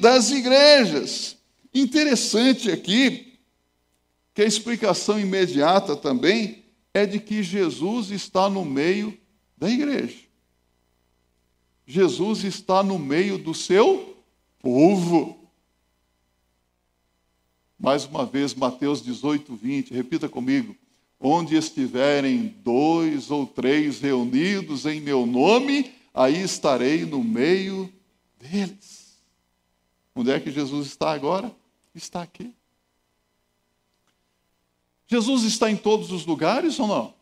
das 0.00 0.30
igrejas. 0.30 1.36
Interessante 1.74 2.70
aqui 2.70 3.38
que 4.34 4.42
a 4.42 4.46
explicação 4.46 5.18
imediata 5.18 5.96
também 5.96 6.64
é 6.94 7.04
de 7.04 7.18
que 7.18 7.42
Jesus 7.42 8.10
está 8.10 8.48
no 8.48 8.64
meio 8.64 9.18
da 9.56 9.68
igreja. 9.68 10.18
Jesus 11.86 12.44
está 12.44 12.82
no 12.82 12.98
meio 12.98 13.38
do 13.38 13.54
seu 13.54 14.16
povo. 14.60 15.50
Mais 17.78 18.04
uma 18.04 18.26
vez, 18.26 18.54
Mateus 18.54 19.02
18, 19.02 19.56
20, 19.56 19.94
repita 19.94 20.28
comigo. 20.28 20.76
Onde 21.20 21.56
estiverem 21.56 22.54
dois 22.62 23.30
ou 23.30 23.46
três 23.46 24.00
reunidos 24.00 24.86
em 24.86 25.00
meu 25.00 25.26
nome, 25.26 25.92
aí 26.14 26.40
estarei 26.40 27.04
no 27.04 27.22
meio 27.22 27.92
deles. 28.38 29.18
Onde 30.14 30.30
é 30.30 30.38
que 30.38 30.50
Jesus 30.50 30.86
está 30.86 31.12
agora? 31.12 31.54
Está 31.94 32.22
aqui. 32.22 32.52
Jesus 35.06 35.42
está 35.44 35.70
em 35.70 35.76
todos 35.76 36.12
os 36.12 36.26
lugares 36.26 36.78
ou 36.78 36.86
não? 36.86 37.14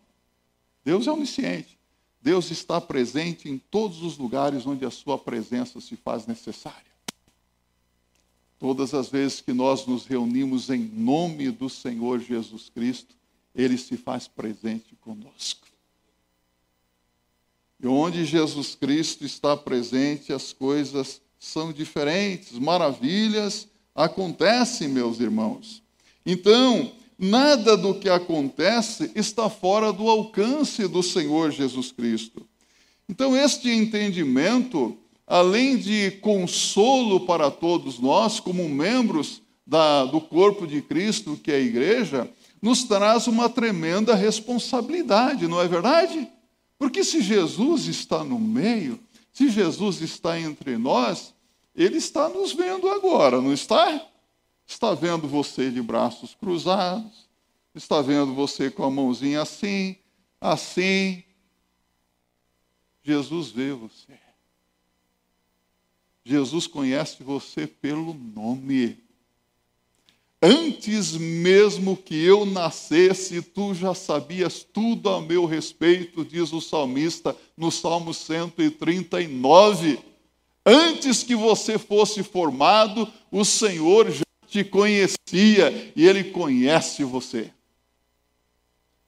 Deus 0.84 1.06
é 1.06 1.12
onisciente. 1.12 1.76
Deus 2.20 2.50
está 2.50 2.80
presente 2.80 3.48
em 3.48 3.56
todos 3.56 4.02
os 4.02 4.18
lugares 4.18 4.66
onde 4.66 4.84
a 4.84 4.90
sua 4.90 5.16
presença 5.16 5.80
se 5.80 5.94
faz 5.94 6.26
necessária. 6.26 6.82
Todas 8.58 8.94
as 8.94 9.08
vezes 9.08 9.40
que 9.40 9.52
nós 9.52 9.86
nos 9.86 10.06
reunimos 10.06 10.68
em 10.70 10.78
nome 10.78 11.50
do 11.50 11.68
Senhor 11.68 12.18
Jesus 12.18 12.68
Cristo, 12.68 13.14
ele 13.56 13.76
se 13.76 13.96
faz 13.96 14.28
presente 14.28 14.94
conosco. 15.00 15.66
E 17.80 17.86
onde 17.86 18.24
Jesus 18.24 18.74
Cristo 18.74 19.24
está 19.24 19.56
presente, 19.56 20.32
as 20.32 20.52
coisas 20.52 21.20
são 21.38 21.72
diferentes, 21.72 22.58
maravilhas 22.58 23.68
acontecem, 23.94 24.88
meus 24.88 25.18
irmãos. 25.18 25.82
Então, 26.24 26.92
Nada 27.18 27.78
do 27.78 27.94
que 27.94 28.10
acontece 28.10 29.10
está 29.14 29.48
fora 29.48 29.90
do 29.90 30.08
alcance 30.10 30.86
do 30.86 31.02
Senhor 31.02 31.50
Jesus 31.50 31.90
Cristo. 31.90 32.46
Então, 33.08 33.34
este 33.34 33.70
entendimento, 33.70 34.98
além 35.26 35.78
de 35.78 36.10
consolo 36.20 37.20
para 37.20 37.50
todos 37.50 37.98
nós, 37.98 38.38
como 38.38 38.68
membros 38.68 39.40
da, 39.66 40.04
do 40.04 40.20
corpo 40.20 40.66
de 40.66 40.82
Cristo, 40.82 41.40
que 41.42 41.50
é 41.50 41.54
a 41.54 41.60
igreja, 41.60 42.30
nos 42.66 42.82
traz 42.82 43.28
uma 43.28 43.48
tremenda 43.48 44.14
responsabilidade, 44.14 45.46
não 45.46 45.60
é 45.60 45.68
verdade? 45.68 46.28
Porque 46.76 47.04
se 47.04 47.22
Jesus 47.22 47.86
está 47.86 48.24
no 48.24 48.40
meio, 48.40 48.98
se 49.32 49.48
Jesus 49.48 50.02
está 50.02 50.38
entre 50.40 50.76
nós, 50.76 51.32
ele 51.76 51.98
está 51.98 52.28
nos 52.28 52.52
vendo 52.52 52.88
agora, 52.88 53.40
não 53.40 53.52
está? 53.52 54.04
está 54.66 54.92
vendo 54.94 55.28
você 55.28 55.70
de 55.70 55.80
braços 55.80 56.34
cruzados, 56.34 57.28
está 57.72 58.02
vendo 58.02 58.34
você 58.34 58.68
com 58.68 58.82
a 58.82 58.90
mãozinha 58.90 59.42
assim, 59.42 59.96
assim. 60.40 61.22
Jesus 63.04 63.50
vê 63.50 63.72
você. 63.72 64.18
Jesus 66.24 66.66
conhece 66.66 67.22
você 67.22 67.64
pelo 67.64 68.12
nome. 68.12 69.05
Antes 70.42 71.12
mesmo 71.12 71.96
que 71.96 72.14
eu 72.14 72.44
nascesse, 72.44 73.40
tu 73.40 73.74
já 73.74 73.94
sabias 73.94 74.62
tudo 74.62 75.08
a 75.08 75.20
meu 75.20 75.46
respeito, 75.46 76.24
diz 76.24 76.52
o 76.52 76.60
salmista 76.60 77.34
no 77.56 77.70
Salmo 77.70 78.12
139. 78.12 79.98
Antes 80.64 81.22
que 81.22 81.34
você 81.34 81.78
fosse 81.78 82.22
formado, 82.22 83.10
o 83.30 83.44
Senhor 83.44 84.10
já 84.10 84.24
te 84.46 84.62
conhecia 84.62 85.92
e 85.96 86.06
ele 86.06 86.24
conhece 86.24 87.02
você. 87.02 87.50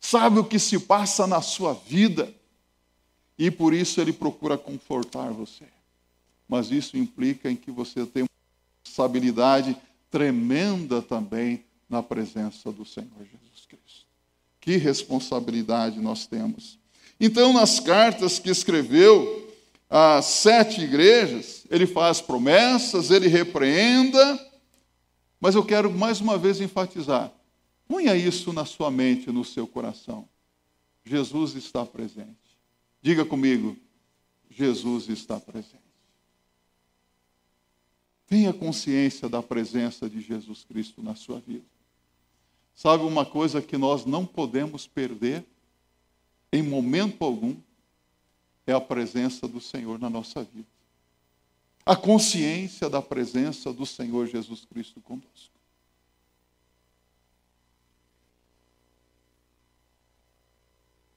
Sabe 0.01 0.39
o 0.39 0.45
que 0.45 0.59
se 0.59 0.79
passa 0.79 1.27
na 1.27 1.43
sua 1.43 1.75
vida 1.75 2.33
e 3.39 3.51
por 3.51 3.75
isso 3.75 4.01
ele 4.01 4.13
procura 4.13 4.57
confortar 4.57 5.31
você. 5.31 5.65
Mas 6.49 6.71
isso 6.71 6.97
implica 6.97 7.51
em 7.51 7.57
que 7.57 7.71
você 7.71 8.07
tem 8.07 8.23
uma 8.23 8.29
responsabilidade 8.83 9.77
tremenda 10.11 11.03
também 11.03 11.65
na 11.89 12.03
presença 12.03 12.71
do 12.71 12.85
Senhor 12.85 13.19
Jesus 13.19 13.67
Cristo. 13.67 14.07
Que 14.61 14.77
responsabilidade 14.77 16.01
nós 16.01 16.27
temos. 16.27 16.79
Então, 17.21 17.53
nas 17.53 17.81
cartas 17.81 18.39
que 18.39 18.51
escreveu 18.51 19.53
às 19.89 20.27
sete 20.27 20.83
igrejas, 20.83 21.65
ele 21.71 21.87
faz 21.87 22.21
promessas, 22.21 23.11
ele 23.11 23.29
repreenda, 23.29 24.49
mas 25.41 25.55
eu 25.55 25.65
quero 25.65 25.91
mais 25.91 26.21
uma 26.21 26.37
vez 26.37 26.61
enfatizar: 26.61 27.33
ponha 27.87 28.15
isso 28.15 28.53
na 28.53 28.65
sua 28.65 28.91
mente, 28.91 29.31
no 29.31 29.45
seu 29.45 29.67
coração. 29.67 30.29
Jesus 31.05 31.55
está 31.55 31.87
presente. 31.87 32.37
Diga 33.01 33.25
comigo: 33.25 33.77
Jesus 34.51 35.09
está 35.09 35.41
presente. 35.41 35.88
Tenha 38.29 38.53
consciência 38.53 39.29
da 39.29 39.43
presença 39.43 40.09
de 40.09 40.21
Jesus 40.21 40.65
Cristo 40.65 41.03
na 41.03 41.15
sua 41.15 41.41
vida. 41.41 41.65
Sabe 42.75 43.03
uma 43.03 43.27
coisa 43.27 43.61
que 43.61 43.77
nós 43.77 44.05
não 44.05 44.25
podemos 44.25 44.87
perder, 44.87 45.45
em 46.53 46.63
momento 46.63 47.25
algum, 47.25 47.57
é 48.67 48.73
a 48.73 48.81
presença 48.81 49.49
do 49.49 49.61
Senhor 49.61 49.99
na 49.99 50.11
nossa 50.11 50.45
vida 50.45 50.79
a 51.89 51.97
consciência 51.97 52.91
da 52.91 53.01
presença 53.01 53.73
do 53.73 53.87
Senhor 53.87 54.27
Jesus 54.27 54.67
Cristo 54.67 55.01
conosco. 55.01 55.55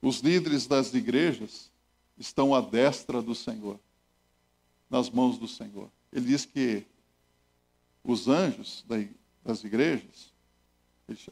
Os 0.01 0.21
líderes 0.21 0.67
das 0.67 0.93
igrejas 0.93 1.69
estão 2.17 2.55
à 2.55 2.61
destra 2.61 3.21
do 3.21 3.35
Senhor, 3.35 3.77
nas 4.89 5.09
mãos 5.09 5.37
do 5.37 5.45
Senhor. 5.45 5.91
Ele 6.09 6.27
diz 6.27 6.45
que 6.45 6.85
os 8.03 8.27
anjos 8.27 8.85
das 9.43 9.63
igrejas, 9.63 10.31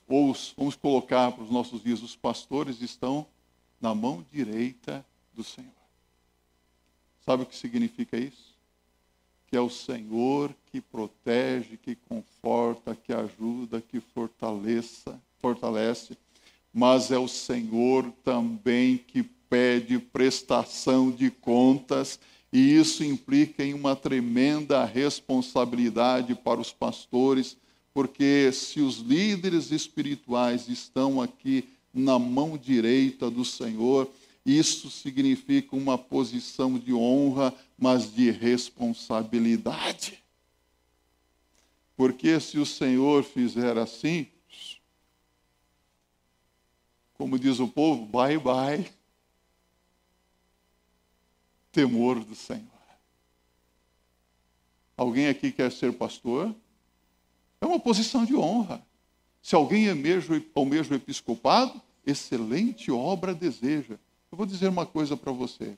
ou 0.08 0.32
os, 0.32 0.53
vamos 0.58 0.75
colocar 0.75 1.32
para 1.32 1.43
os 1.43 1.49
nossos 1.49 1.82
dias, 1.84 2.01
os 2.01 2.15
pastores 2.15 2.82
estão 2.82 3.25
na 3.79 3.95
mão 3.95 4.25
direita 4.32 5.05
do 5.34 5.43
Senhor. 5.43 5.71
Sabe 7.25 7.43
o 7.43 7.45
que 7.45 7.55
significa 7.55 8.17
isso? 8.17 8.60
que 9.49 9.58
é 9.58 9.62
o 9.62 9.69
Senhor 9.69 10.55
que 10.71 10.79
protege, 10.79 11.75
que 11.75 11.95
conforta, 11.95 12.95
que 12.95 13.12
ajuda, 13.12 13.82
que 13.82 13.99
fortaleça, 13.99 15.19
fortalece, 15.39 16.15
mas 16.71 17.10
é 17.10 17.17
o 17.17 17.27
Senhor 17.27 18.12
também 18.23 18.97
que 18.97 19.23
pede 19.23 19.97
prestação 19.97 21.10
de 21.10 21.32
contas, 21.32 22.19
e 22.52 22.76
isso 22.76 23.04
implica 23.04 23.64
em 23.64 23.74
uma 23.74 23.96
tremenda 23.96 24.84
responsabilidade 24.86 26.34
para 26.34 26.60
os 26.60 26.72
pastores, 26.72 27.56
porque 27.94 28.52
se 28.52 28.82
os 28.82 28.98
líderes 28.98 29.72
espirituais 29.72 30.68
estão 30.68 31.22
aqui 31.22 31.68
na 31.94 32.18
mão 32.20 32.58
direita 32.58 33.30
do 33.30 33.44
Senhor, 33.44 34.10
Isso 34.46 34.90
significa 34.90 35.76
uma 35.76 35.98
posição 35.98 36.80
de 36.80 36.94
honra, 36.94 37.54
mas 37.78 38.14
de 38.14 38.32
responsabilidade. 38.32 40.24
Porque 41.96 42.40
se 42.40 42.58
o 42.58 42.66
Senhor 42.66 43.24
fizer 43.24 43.78
assim, 43.78 44.26
como 47.14 47.38
diz 47.38 47.60
o 47.60 47.68
povo, 47.68 48.06
bye 48.06 48.38
bye, 48.40 48.90
temor 51.71 52.23
do 52.23 52.36
Senhor. 52.36 52.65
Alguém 54.97 55.27
aqui 55.27 55.51
quer 55.51 55.71
ser 55.71 55.93
pastor? 55.93 56.53
É 57.62 57.65
uma 57.65 57.79
posição 57.79 58.25
de 58.25 58.36
honra. 58.36 58.86
Se 59.41 59.55
alguém 59.55 59.88
é 59.88 59.95
mesmo, 59.95 60.43
ou 60.53 60.65
mesmo 60.65 60.95
episcopado, 60.95 61.82
excelente 62.05 62.91
obra 62.91 63.34
deseja. 63.34 63.95
Eu 64.32 64.38
vou 64.38 64.45
dizer 64.45 64.67
uma 64.67 64.86
coisa 64.86 65.15
para 65.15 65.32
você. 65.32 65.77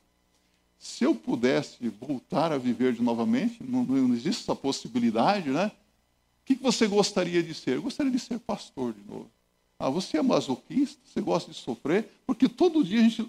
Se 0.79 1.03
eu 1.03 1.13
pudesse 1.13 1.87
voltar 1.87 2.51
a 2.51 2.57
viver 2.57 2.93
de 2.93 3.03
novamente, 3.03 3.63
não, 3.63 3.83
não 3.83 4.13
existe 4.13 4.41
essa 4.41 4.55
possibilidade, 4.55 5.49
né? 5.51 5.67
O 5.67 6.45
que 6.45 6.55
você 6.55 6.87
gostaria 6.87 7.43
de 7.43 7.53
ser? 7.53 7.75
Eu 7.75 7.83
gostaria 7.83 8.11
de 8.11 8.17
ser 8.17 8.39
pastor 8.39 8.93
de 8.93 9.01
novo. 9.07 9.29
Ah, 9.77 9.89
você 9.89 10.17
é 10.17 10.21
masoquista? 10.21 10.99
Você 11.05 11.21
gosta 11.21 11.51
de 11.51 11.57
sofrer? 11.57 12.09
Porque 12.25 12.49
todo 12.49 12.83
dia 12.83 12.99
a 12.99 13.03
gente. 13.03 13.27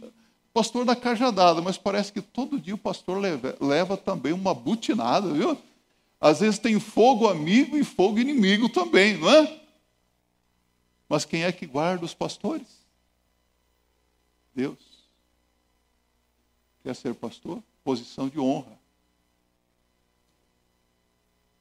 Pastor 0.52 0.84
da 0.84 0.94
cajadada, 0.94 1.62
mas 1.62 1.78
parece 1.78 2.12
que 2.12 2.20
todo 2.20 2.60
dia 2.60 2.74
o 2.74 2.78
pastor 2.78 3.18
leva, 3.18 3.56
leva 3.60 3.96
também 3.96 4.32
uma 4.32 4.52
butinada, 4.52 5.32
viu? 5.32 5.56
Às 6.20 6.40
vezes 6.40 6.58
tem 6.58 6.78
fogo 6.78 7.26
amigo 7.26 7.76
e 7.76 7.82
fogo 7.82 8.18
inimigo 8.18 8.68
também, 8.68 9.16
não 9.16 9.30
é? 9.30 9.60
Mas 11.08 11.24
quem 11.24 11.44
é 11.44 11.52
que 11.52 11.66
guarda 11.66 12.04
os 12.04 12.14
pastores? 12.14 12.68
Deus. 14.54 14.78
Quer 16.82 16.94
ser 16.94 17.14
pastor? 17.14 17.62
Posição 17.82 18.28
de 18.28 18.38
honra. 18.38 18.78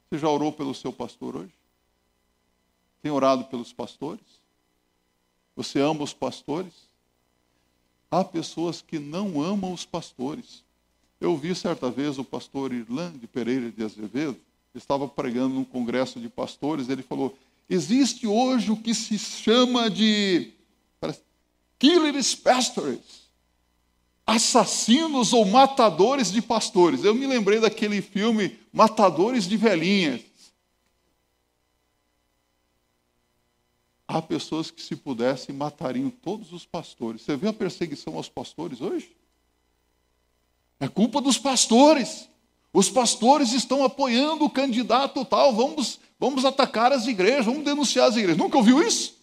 Você 0.08 0.18
já 0.18 0.28
orou 0.28 0.52
pelo 0.52 0.74
seu 0.74 0.92
pastor 0.92 1.36
hoje? 1.36 1.54
Tem 3.00 3.10
orado 3.10 3.44
pelos 3.46 3.72
pastores? 3.72 4.42
Você 5.56 5.80
ama 5.80 6.04
os 6.04 6.12
pastores? 6.12 6.91
Há 8.12 8.22
pessoas 8.22 8.82
que 8.82 8.98
não 8.98 9.40
amam 9.40 9.72
os 9.72 9.86
pastores. 9.86 10.62
Eu 11.18 11.34
vi 11.34 11.54
certa 11.54 11.90
vez 11.90 12.18
o 12.18 12.24
pastor 12.24 12.70
Irlande 12.70 13.26
Pereira 13.26 13.70
de 13.70 13.82
Azevedo, 13.82 14.36
estava 14.74 15.08
pregando 15.08 15.54
num 15.54 15.64
congresso 15.64 16.20
de 16.20 16.28
pastores, 16.28 16.90
ele 16.90 17.02
falou: 17.02 17.34
existe 17.70 18.26
hoje 18.26 18.70
o 18.70 18.76
que 18.76 18.92
se 18.92 19.18
chama 19.18 19.88
de 19.88 20.52
killers 21.78 22.34
pastors, 22.34 23.30
assassinos 24.26 25.32
ou 25.32 25.46
matadores 25.46 26.30
de 26.30 26.42
pastores. 26.42 27.04
Eu 27.04 27.14
me 27.14 27.26
lembrei 27.26 27.60
daquele 27.60 28.02
filme 28.02 28.58
Matadores 28.70 29.48
de 29.48 29.56
Velhinhas. 29.56 30.20
Há 34.12 34.20
pessoas 34.20 34.70
que, 34.70 34.82
se 34.82 34.94
pudessem, 34.94 35.54
matariam 35.54 36.10
todos 36.10 36.52
os 36.52 36.66
pastores. 36.66 37.22
Você 37.22 37.34
vê 37.34 37.48
a 37.48 37.52
perseguição 37.52 38.14
aos 38.14 38.28
pastores 38.28 38.82
hoje? 38.82 39.16
É 40.78 40.86
culpa 40.86 41.18
dos 41.18 41.38
pastores. 41.38 42.28
Os 42.74 42.90
pastores 42.90 43.54
estão 43.54 43.82
apoiando 43.82 44.44
o 44.44 44.50
candidato 44.50 45.24
tal, 45.24 45.54
vamos, 45.54 45.98
vamos 46.20 46.44
atacar 46.44 46.92
as 46.92 47.06
igrejas, 47.06 47.46
vamos 47.46 47.64
denunciar 47.64 48.06
as 48.06 48.14
igrejas. 48.14 48.36
Nunca 48.36 48.58
ouviu 48.58 48.82
isso? 48.82 49.16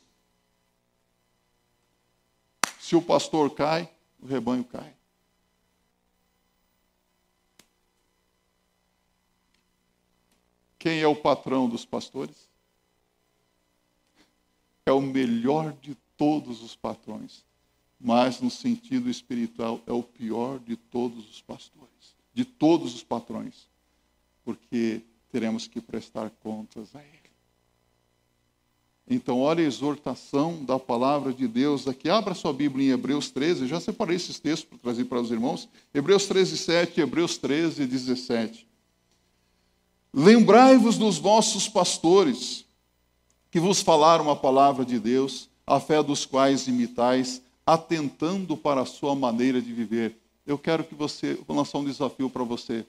Se 2.80 2.95
o 2.95 3.02
pastor 3.02 3.52
cai, 3.52 3.88
o 4.19 4.25
rebanho 4.25 4.63
cai. 4.63 4.95
Quem 10.80 10.99
é 10.99 11.08
o 11.08 11.15
patrão 11.15 11.69
dos 11.69 11.86
pastores? 11.86 12.48
É 14.89 14.93
o 14.93 15.02
melhor 15.02 15.73
de 15.82 15.95
todos 16.17 16.62
os 16.63 16.75
patrões, 16.75 17.43
mas 17.99 18.41
no 18.41 18.49
sentido 18.49 19.10
espiritual 19.10 19.82
é 19.86 19.93
o 19.93 20.04
pior 20.04 20.60
de 20.60 20.75
todos 20.75 21.30
os 21.30 21.41
pastores 21.41 21.89
de 22.39 22.45
todos 22.45 22.95
os 22.95 23.04
patrões, 23.04 23.67
porque 24.45 25.02
teremos 25.30 25.67
que 25.67 25.82
prestar 25.82 26.30
contas 26.41 26.95
a 26.95 26.99
Ele. 26.99 27.19
Então, 29.10 29.41
olha 29.41 29.62
a 29.62 29.67
exortação 29.67 30.63
da 30.63 30.80
palavra 30.80 31.34
de 31.34 31.47
Deus 31.47 31.86
aqui. 31.86 32.10
Abra 32.10 32.34
sua 32.34 32.54
Bíblia 32.54 32.88
em 32.88 32.91
Hebreus 32.91 33.30
13. 33.30 33.67
Já 33.67 33.80
separei 33.80 34.15
esses 34.15 34.39
textos 34.39 34.69
para 34.69 34.78
trazer 34.78 35.06
para 35.06 35.19
os 35.19 35.32
irmãos. 35.32 35.67
Hebreus 35.93 36.28
13, 36.28 36.58
7, 36.58 37.02
Hebreus 37.02 37.38
13, 37.38 37.86
17. 37.86 38.67
Lembrai-vos 40.13 40.97
dos 40.97 41.17
vossos 41.17 41.67
pastores, 41.67 42.65
que 43.51 43.59
vos 43.59 43.81
falaram 43.81 44.29
a 44.29 44.35
palavra 44.35 44.85
de 44.85 44.99
Deus, 44.99 45.49
a 45.65 45.79
fé 45.79 46.01
dos 46.01 46.25
quais 46.25 46.67
imitais, 46.67 47.41
atentando 47.65 48.57
para 48.57 48.81
a 48.81 48.85
sua 48.85 49.15
maneira 49.15 49.62
de 49.62 49.71
viver 49.73 50.19
eu 50.49 50.57
quero 50.57 50.83
que 50.83 50.95
você, 50.95 51.35
vou 51.47 51.55
lançar 51.55 51.77
um 51.77 51.85
desafio 51.85 52.27
para 52.27 52.43
você. 52.43 52.83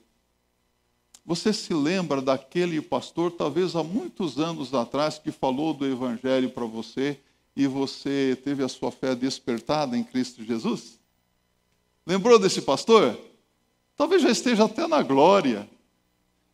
Você 1.23 1.53
se 1.53 1.75
lembra 1.75 2.19
daquele 2.19 2.81
pastor, 2.81 3.31
talvez 3.31 3.75
há 3.75 3.83
muitos 3.83 4.39
anos 4.39 4.73
atrás, 4.73 5.19
que 5.19 5.31
falou 5.31 5.71
do 5.71 5.85
Evangelho 5.85 6.49
para 6.49 6.65
você 6.65 7.19
e 7.55 7.67
você 7.67 8.35
teve 8.43 8.63
a 8.63 8.67
sua 8.67 8.91
fé 8.91 9.13
despertada 9.13 9.95
em 9.95 10.03
Cristo 10.03 10.43
Jesus? 10.43 10.99
Lembrou 12.03 12.39
desse 12.39 12.63
pastor? 12.63 13.15
Talvez 13.95 14.23
já 14.23 14.31
esteja 14.31 14.65
até 14.65 14.87
na 14.87 15.03
glória. 15.03 15.69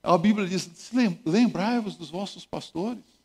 A 0.03 0.17
Bíblia 0.17 0.45
diz: 0.45 0.91
lembrai-vos 1.25 1.95
dos 1.95 2.09
vossos 2.09 2.45
pastores. 2.45 3.16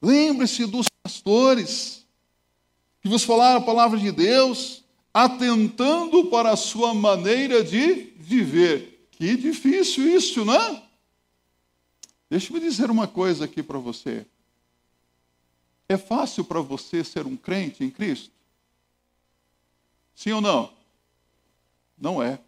Lembre-se 0.00 0.66
dos 0.66 0.86
pastores 1.02 2.06
que 3.00 3.08
vos 3.08 3.24
falaram 3.24 3.58
a 3.58 3.64
palavra 3.64 3.98
de 3.98 4.10
Deus, 4.12 4.84
atentando 5.12 6.26
para 6.26 6.50
a 6.50 6.56
sua 6.56 6.94
maneira 6.94 7.62
de 7.64 8.12
viver. 8.16 9.08
Que 9.10 9.36
difícil 9.36 10.08
isso, 10.08 10.44
não 10.44 10.54
é? 10.54 10.82
Deixa-me 12.30 12.60
dizer 12.60 12.90
uma 12.90 13.08
coisa 13.08 13.46
aqui 13.46 13.62
para 13.62 13.78
você. 13.78 14.26
É 15.88 15.96
fácil 15.96 16.44
para 16.44 16.60
você 16.60 17.02
ser 17.02 17.26
um 17.26 17.36
crente 17.36 17.82
em 17.82 17.90
Cristo? 17.90 18.30
Sim 20.14 20.32
ou 20.32 20.40
não? 20.40 20.72
Não 21.96 22.22
é. 22.22 22.38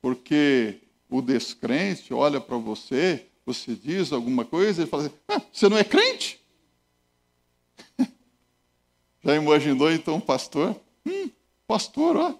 Porque 0.00 0.80
o 1.08 1.20
descrente 1.20 2.14
olha 2.14 2.40
para 2.40 2.56
você, 2.56 3.26
você 3.44 3.74
diz 3.74 4.12
alguma 4.12 4.44
coisa 4.44 4.82
e 4.82 4.86
fala 4.86 5.06
assim: 5.06 5.14
ah, 5.28 5.40
você 5.52 5.68
não 5.68 5.78
é 5.78 5.84
crente? 5.84 6.40
Já 9.24 9.34
imaginou 9.36 9.90
então, 9.90 10.20
pastor? 10.20 10.78
Hum, 11.06 11.30
Pastor, 11.70 12.16
ó. 12.16 12.34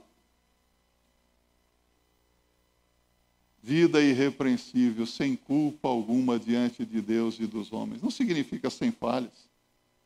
Vida 3.62 4.02
irrepreensível, 4.02 5.06
sem 5.06 5.36
culpa 5.36 5.86
alguma 5.86 6.36
diante 6.36 6.84
de 6.84 7.00
Deus 7.00 7.38
e 7.38 7.46
dos 7.46 7.72
homens. 7.72 8.02
Não 8.02 8.10
significa 8.10 8.68
sem 8.70 8.90
falhas. 8.90 9.48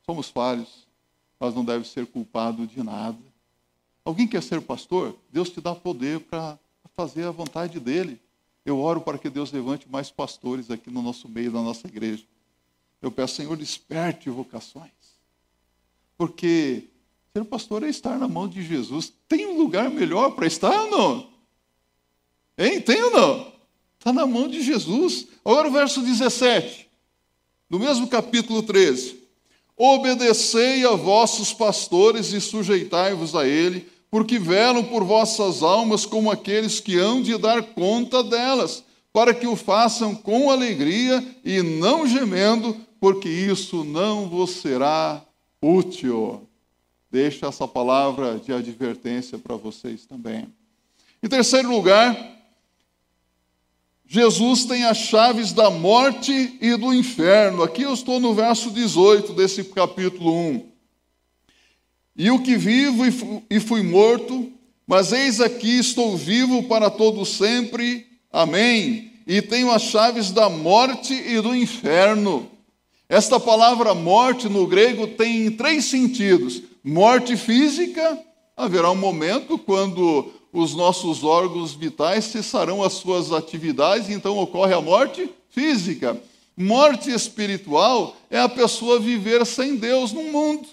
Somos 0.04 0.28
falhos, 0.28 0.86
mas 1.40 1.54
não 1.54 1.64
deve 1.64 1.88
ser 1.88 2.06
culpado 2.06 2.66
de 2.66 2.82
nada. 2.82 3.16
Alguém 4.04 4.28
quer 4.28 4.42
ser 4.42 4.60
pastor? 4.60 5.16
Deus 5.32 5.48
te 5.48 5.58
dá 5.58 5.74
poder 5.74 6.20
para 6.20 6.58
fazer 6.94 7.24
a 7.24 7.30
vontade 7.30 7.80
dele. 7.80 8.20
Eu 8.64 8.78
oro 8.78 9.00
para 9.00 9.18
que 9.18 9.28
Deus 9.28 9.52
levante 9.52 9.88
mais 9.88 10.10
pastores 10.10 10.70
aqui 10.70 10.90
no 10.90 11.02
nosso 11.02 11.28
meio, 11.28 11.52
na 11.52 11.62
nossa 11.62 11.86
igreja. 11.86 12.24
Eu 13.02 13.10
peço, 13.10 13.36
Senhor, 13.36 13.56
desperte 13.56 14.30
vocações. 14.30 14.90
Porque 16.16 16.88
Ser 17.36 17.44
pastor 17.46 17.82
é 17.82 17.88
estar 17.88 18.16
na 18.16 18.28
mão 18.28 18.46
de 18.46 18.62
Jesus. 18.62 19.12
Tem 19.28 19.44
um 19.44 19.58
lugar 19.58 19.90
melhor 19.90 20.36
para 20.36 20.46
estar 20.46 20.70
ou 20.82 20.88
não? 20.88 21.30
Hein? 22.56 22.80
Tem 22.80 23.02
ou 23.02 23.10
não? 23.10 23.52
Está 23.98 24.12
na 24.12 24.24
mão 24.24 24.46
de 24.46 24.62
Jesus. 24.62 25.26
Agora 25.44 25.66
o 25.66 25.72
verso 25.72 26.00
17, 26.00 26.88
no 27.68 27.80
mesmo 27.80 28.06
capítulo 28.06 28.62
13. 28.62 29.18
Obedecei 29.76 30.86
a 30.86 30.92
vossos 30.92 31.52
pastores 31.52 32.32
e 32.32 32.40
sujeitai-vos 32.40 33.34
a 33.34 33.44
ele, 33.44 33.90
porque 34.14 34.38
velam 34.38 34.84
por 34.84 35.02
vossas 35.02 35.60
almas 35.60 36.06
como 36.06 36.30
aqueles 36.30 36.78
que 36.78 36.96
hão 36.96 37.20
de 37.20 37.36
dar 37.36 37.60
conta 37.60 38.22
delas, 38.22 38.84
para 39.12 39.34
que 39.34 39.44
o 39.44 39.56
façam 39.56 40.14
com 40.14 40.52
alegria 40.52 41.20
e 41.44 41.60
não 41.62 42.06
gemendo, 42.06 42.76
porque 43.00 43.28
isso 43.28 43.82
não 43.82 44.28
vos 44.28 44.50
será 44.50 45.20
útil. 45.60 46.48
Deixo 47.10 47.44
essa 47.44 47.66
palavra 47.66 48.38
de 48.38 48.52
advertência 48.52 49.36
para 49.36 49.56
vocês 49.56 50.06
também. 50.06 50.46
Em 51.20 51.28
terceiro 51.28 51.68
lugar, 51.68 52.16
Jesus 54.06 54.64
tem 54.64 54.84
as 54.84 54.98
chaves 54.98 55.52
da 55.52 55.70
morte 55.70 56.56
e 56.60 56.76
do 56.76 56.94
inferno. 56.94 57.64
Aqui 57.64 57.82
eu 57.82 57.92
estou 57.92 58.20
no 58.20 58.32
verso 58.32 58.70
18 58.70 59.32
desse 59.32 59.64
capítulo 59.64 60.32
1. 60.32 60.73
E 62.16 62.30
o 62.30 62.42
que 62.42 62.56
vivo 62.56 63.04
e 63.50 63.58
fui 63.58 63.82
morto, 63.82 64.52
mas 64.86 65.12
eis 65.12 65.40
aqui 65.40 65.78
estou 65.78 66.16
vivo 66.16 66.62
para 66.64 66.88
todo 66.88 67.24
sempre. 67.24 68.06
Amém. 68.32 69.12
E 69.26 69.42
tenho 69.42 69.70
as 69.70 69.82
chaves 69.82 70.30
da 70.30 70.48
morte 70.48 71.14
e 71.14 71.40
do 71.40 71.54
inferno. 71.54 72.48
Esta 73.08 73.40
palavra 73.40 73.94
morte 73.94 74.48
no 74.48 74.66
grego 74.66 75.06
tem 75.06 75.50
três 75.50 75.86
sentidos: 75.86 76.62
morte 76.82 77.36
física, 77.36 78.18
haverá 78.56 78.90
um 78.90 78.96
momento 78.96 79.58
quando 79.58 80.32
os 80.52 80.74
nossos 80.74 81.24
órgãos 81.24 81.74
vitais 81.74 82.26
cessarão 82.26 82.82
as 82.82 82.92
suas 82.92 83.32
atividades, 83.32 84.08
então 84.08 84.38
ocorre 84.38 84.72
a 84.72 84.80
morte 84.80 85.28
física. 85.50 86.16
Morte 86.56 87.10
espiritual 87.10 88.16
é 88.30 88.38
a 88.38 88.48
pessoa 88.48 89.00
viver 89.00 89.44
sem 89.44 89.74
Deus 89.74 90.12
no 90.12 90.22
mundo. 90.24 90.68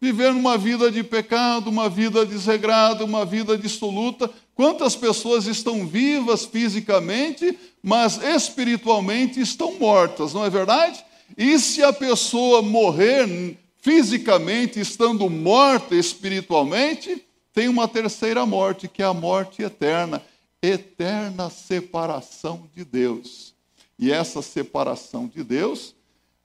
Viver 0.00 0.32
numa 0.32 0.56
vida 0.56 0.90
de 0.90 1.02
pecado, 1.02 1.68
uma 1.68 1.88
vida 1.88 2.24
desregrada, 2.24 3.04
uma 3.04 3.24
vida 3.24 3.58
dissoluta. 3.58 4.30
Quantas 4.54 4.94
pessoas 4.94 5.46
estão 5.46 5.86
vivas 5.86 6.44
fisicamente, 6.44 7.58
mas 7.82 8.22
espiritualmente 8.22 9.40
estão 9.40 9.78
mortas, 9.78 10.32
não 10.32 10.44
é 10.44 10.50
verdade? 10.50 11.04
E 11.36 11.58
se 11.58 11.82
a 11.82 11.92
pessoa 11.92 12.62
morrer 12.62 13.56
fisicamente, 13.80 14.80
estando 14.80 15.28
morta 15.28 15.94
espiritualmente, 15.94 17.24
tem 17.52 17.68
uma 17.68 17.88
terceira 17.88 18.46
morte, 18.46 18.86
que 18.86 19.02
é 19.02 19.06
a 19.06 19.14
morte 19.14 19.62
eterna 19.62 20.22
eterna 20.62 21.50
separação 21.50 22.68
de 22.74 22.84
Deus. 22.84 23.54
E 23.98 24.12
essa 24.12 24.42
separação 24.42 25.26
de 25.26 25.42
Deus 25.42 25.94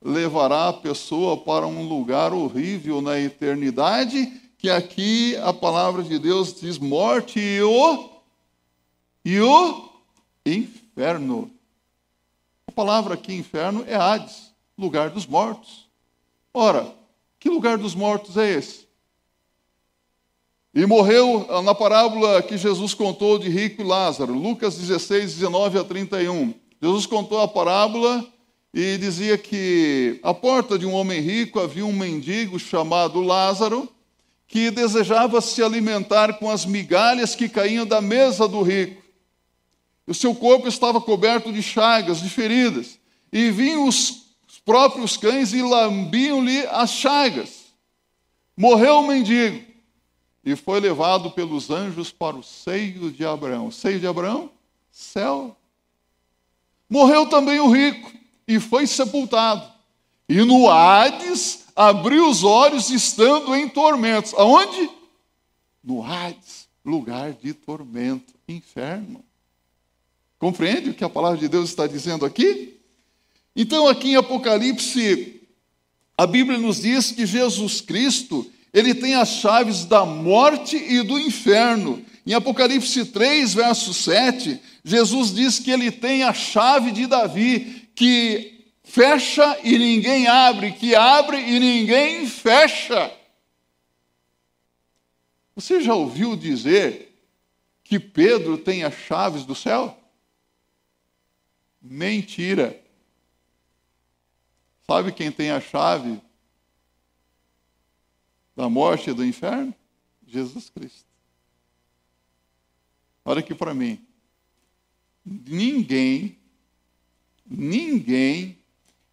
levará 0.04 0.70
a 0.70 0.74
pessoa 0.74 1.38
para 1.38 1.66
um 1.66 1.88
lugar 1.88 2.34
horrível 2.34 3.02
na 3.02 3.20
eternidade, 3.20 4.32
que 4.58 4.70
aqui 4.70 5.36
a 5.38 5.54
palavra 5.54 6.04
de 6.04 6.20
Deus 6.20 6.60
diz 6.60 6.78
morte 6.78 7.40
e 7.40 7.62
o 7.62 8.10
e 9.26 9.40
o 9.40 9.90
inferno. 10.46 11.50
A 12.68 12.72
palavra 12.72 13.14
aqui 13.14 13.34
inferno 13.34 13.84
é 13.88 13.96
Hades 13.96 14.52
lugar 14.78 15.10
dos 15.10 15.26
mortos. 15.26 15.88
Ora, 16.54 16.94
que 17.40 17.50
lugar 17.50 17.78
dos 17.78 17.96
mortos 17.96 18.38
é 18.38 18.52
esse? 18.52 18.88
E 20.74 20.86
morreu 20.86 21.46
ah, 21.50 21.62
na 21.62 21.76
parábola 21.76 22.42
que 22.42 22.58
Jesus 22.58 22.94
contou 22.94 23.38
de 23.38 23.48
rico 23.48 23.82
e 23.82 23.86
Lázaro, 23.86 24.34
Lucas 24.34 24.76
16, 24.76 25.36
19 25.36 25.80
a 25.80 25.84
31. 25.84 26.54
Jesus 26.82 27.06
contou 27.06 27.40
a 27.42 27.48
parábola 27.48 28.26
e 28.74 28.98
dizia 28.98 29.38
que 29.38 30.20
à 30.24 30.34
porta 30.34 30.80
de 30.80 30.86
um 30.86 30.94
homem 30.94 31.22
rico 31.22 31.60
havia 31.60 31.86
um 31.86 31.94
mendigo 31.94 32.58
chamado 32.58 33.22
Lázaro, 33.22 33.88
que 34.48 34.72
desejava 34.72 35.40
se 35.42 35.62
alimentar 35.62 36.40
com 36.40 36.50
as 36.50 36.66
migalhas 36.66 37.36
que 37.36 37.48
caíam 37.48 37.86
da 37.86 38.02
mesa 38.02 38.48
do 38.48 38.64
rico. 38.64 39.04
O 40.08 40.14
seu 40.14 40.34
corpo 40.34 40.68
estava 40.68 41.00
coberto 41.00 41.54
de 41.54 41.62
chagas, 41.62 42.20
de 42.20 42.30
feridas, 42.30 43.00
e 43.32 43.52
vinham 43.52 43.88
os 43.88 44.24
próprios 44.66 45.18
cães 45.18 45.54
e 45.54 45.62
lambiam-lhe 45.62 46.66
as 46.68 46.92
chagas. 46.92 47.64
Morreu 48.58 49.00
o 49.00 49.08
mendigo 49.08 49.64
e 50.44 50.56
foi 50.56 50.80
levado 50.80 51.32
pelos 51.32 51.70
anjos 51.70 52.12
para 52.12 52.36
o 52.36 52.44
seio 52.44 53.12
de 53.12 53.26
Abraão. 53.26 53.72
seio 53.72 54.00
de 54.00 54.08
Abraão? 54.08 54.52
Céu. 54.92 55.56
Morreu 56.90 57.28
também 57.28 57.60
o 57.60 57.72
rico 57.72 58.23
e 58.48 58.60
foi 58.60 58.88
sepultado. 58.88 59.72
E 60.28 60.44
no 60.44 60.70
Hades 60.70 61.66
abriu 61.76 62.30
os 62.30 62.44
olhos 62.44 62.90
estando 62.90 63.56
em 63.56 63.68
tormentos. 63.68 64.34
Aonde? 64.34 64.90
No 65.84 66.04
Hades, 66.04 66.68
lugar 66.84 67.34
de 67.34 67.54
tormento, 67.54 68.34
inferno. 68.48 69.24
Compreende 70.40 70.90
o 70.90 70.94
que 70.94 71.04
a 71.04 71.10
palavra 71.10 71.38
de 71.38 71.48
Deus 71.48 71.70
está 71.70 71.88
dizendo 71.88 72.26
aqui? 72.26 72.78
Então, 73.56 73.88
aqui 73.88 74.10
em 74.10 74.16
Apocalipse, 74.16 75.42
a 76.18 76.26
Bíblia 76.26 76.58
nos 76.58 76.82
diz 76.82 77.12
que 77.12 77.26
Jesus 77.26 77.82
Cristo, 77.82 78.50
ele 78.74 78.94
tem 78.96 79.16
as 79.16 79.30
chaves 79.30 79.86
da 79.86 80.06
morte 80.06 80.76
e 80.76 81.02
do 81.04 81.20
inferno. 81.20 82.04
Em 82.26 82.34
Apocalipse 82.34 83.06
3, 83.06 83.54
verso 83.54 83.94
7, 83.94 84.60
Jesus 84.84 85.34
diz 85.34 85.60
que 85.60 85.72
ele 85.72 85.92
tem 85.92 86.24
a 86.24 86.34
chave 86.34 86.92
de 86.92 87.06
Davi, 87.06 87.83
que 87.96 88.74
fecha 88.84 89.60
e 89.64 89.78
ninguém 89.78 90.28
abre, 90.28 90.74
que 90.74 90.96
abre 90.96 91.38
e 91.38 91.60
ninguém 91.60 92.28
fecha. 92.28 93.12
Você 95.56 95.82
já 95.82 95.94
ouviu 95.94 96.36
dizer 96.36 97.14
que 97.84 98.00
Pedro 98.00 98.58
tem 98.58 98.84
as 98.84 98.94
chaves 98.94 99.46
do 99.46 99.54
céu? 99.54 99.98
Mentira. 101.82 102.82
Sabe 104.88 105.12
quem 105.12 105.32
tem 105.32 105.52
a 105.52 105.62
chave 105.62 106.22
da 108.56 108.70
morte 108.70 109.10
e 109.10 109.14
do 109.14 109.26
inferno? 109.26 109.74
Jesus 110.28 110.70
Cristo. 110.70 111.06
Olha 113.24 113.40
aqui 113.40 113.54
para 113.54 113.74
mim. 113.74 114.06
Ninguém, 115.26 116.38
ninguém 117.46 118.58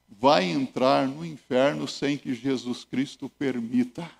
vai 0.09 0.45
entrar 0.45 1.09
no 1.09 1.24
inferno 1.24 1.89
sem 1.89 2.18
que 2.18 2.35
Jesus 2.35 2.85
Cristo 2.85 3.28
permita. 3.28 4.11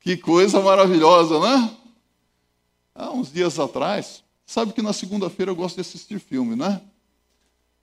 Que 0.00 0.16
coisa 0.16 0.60
maravilhosa, 0.60 1.38
né? 1.38 1.76
Há 2.94 3.10
uns 3.10 3.30
dias 3.30 3.58
atrás, 3.58 4.24
sabe 4.46 4.72
que 4.72 4.82
na 4.82 4.92
segunda-feira 4.92 5.50
eu 5.50 5.56
gosto 5.56 5.74
de 5.74 5.82
assistir 5.82 6.18
filme, 6.18 6.56
né? 6.56 6.80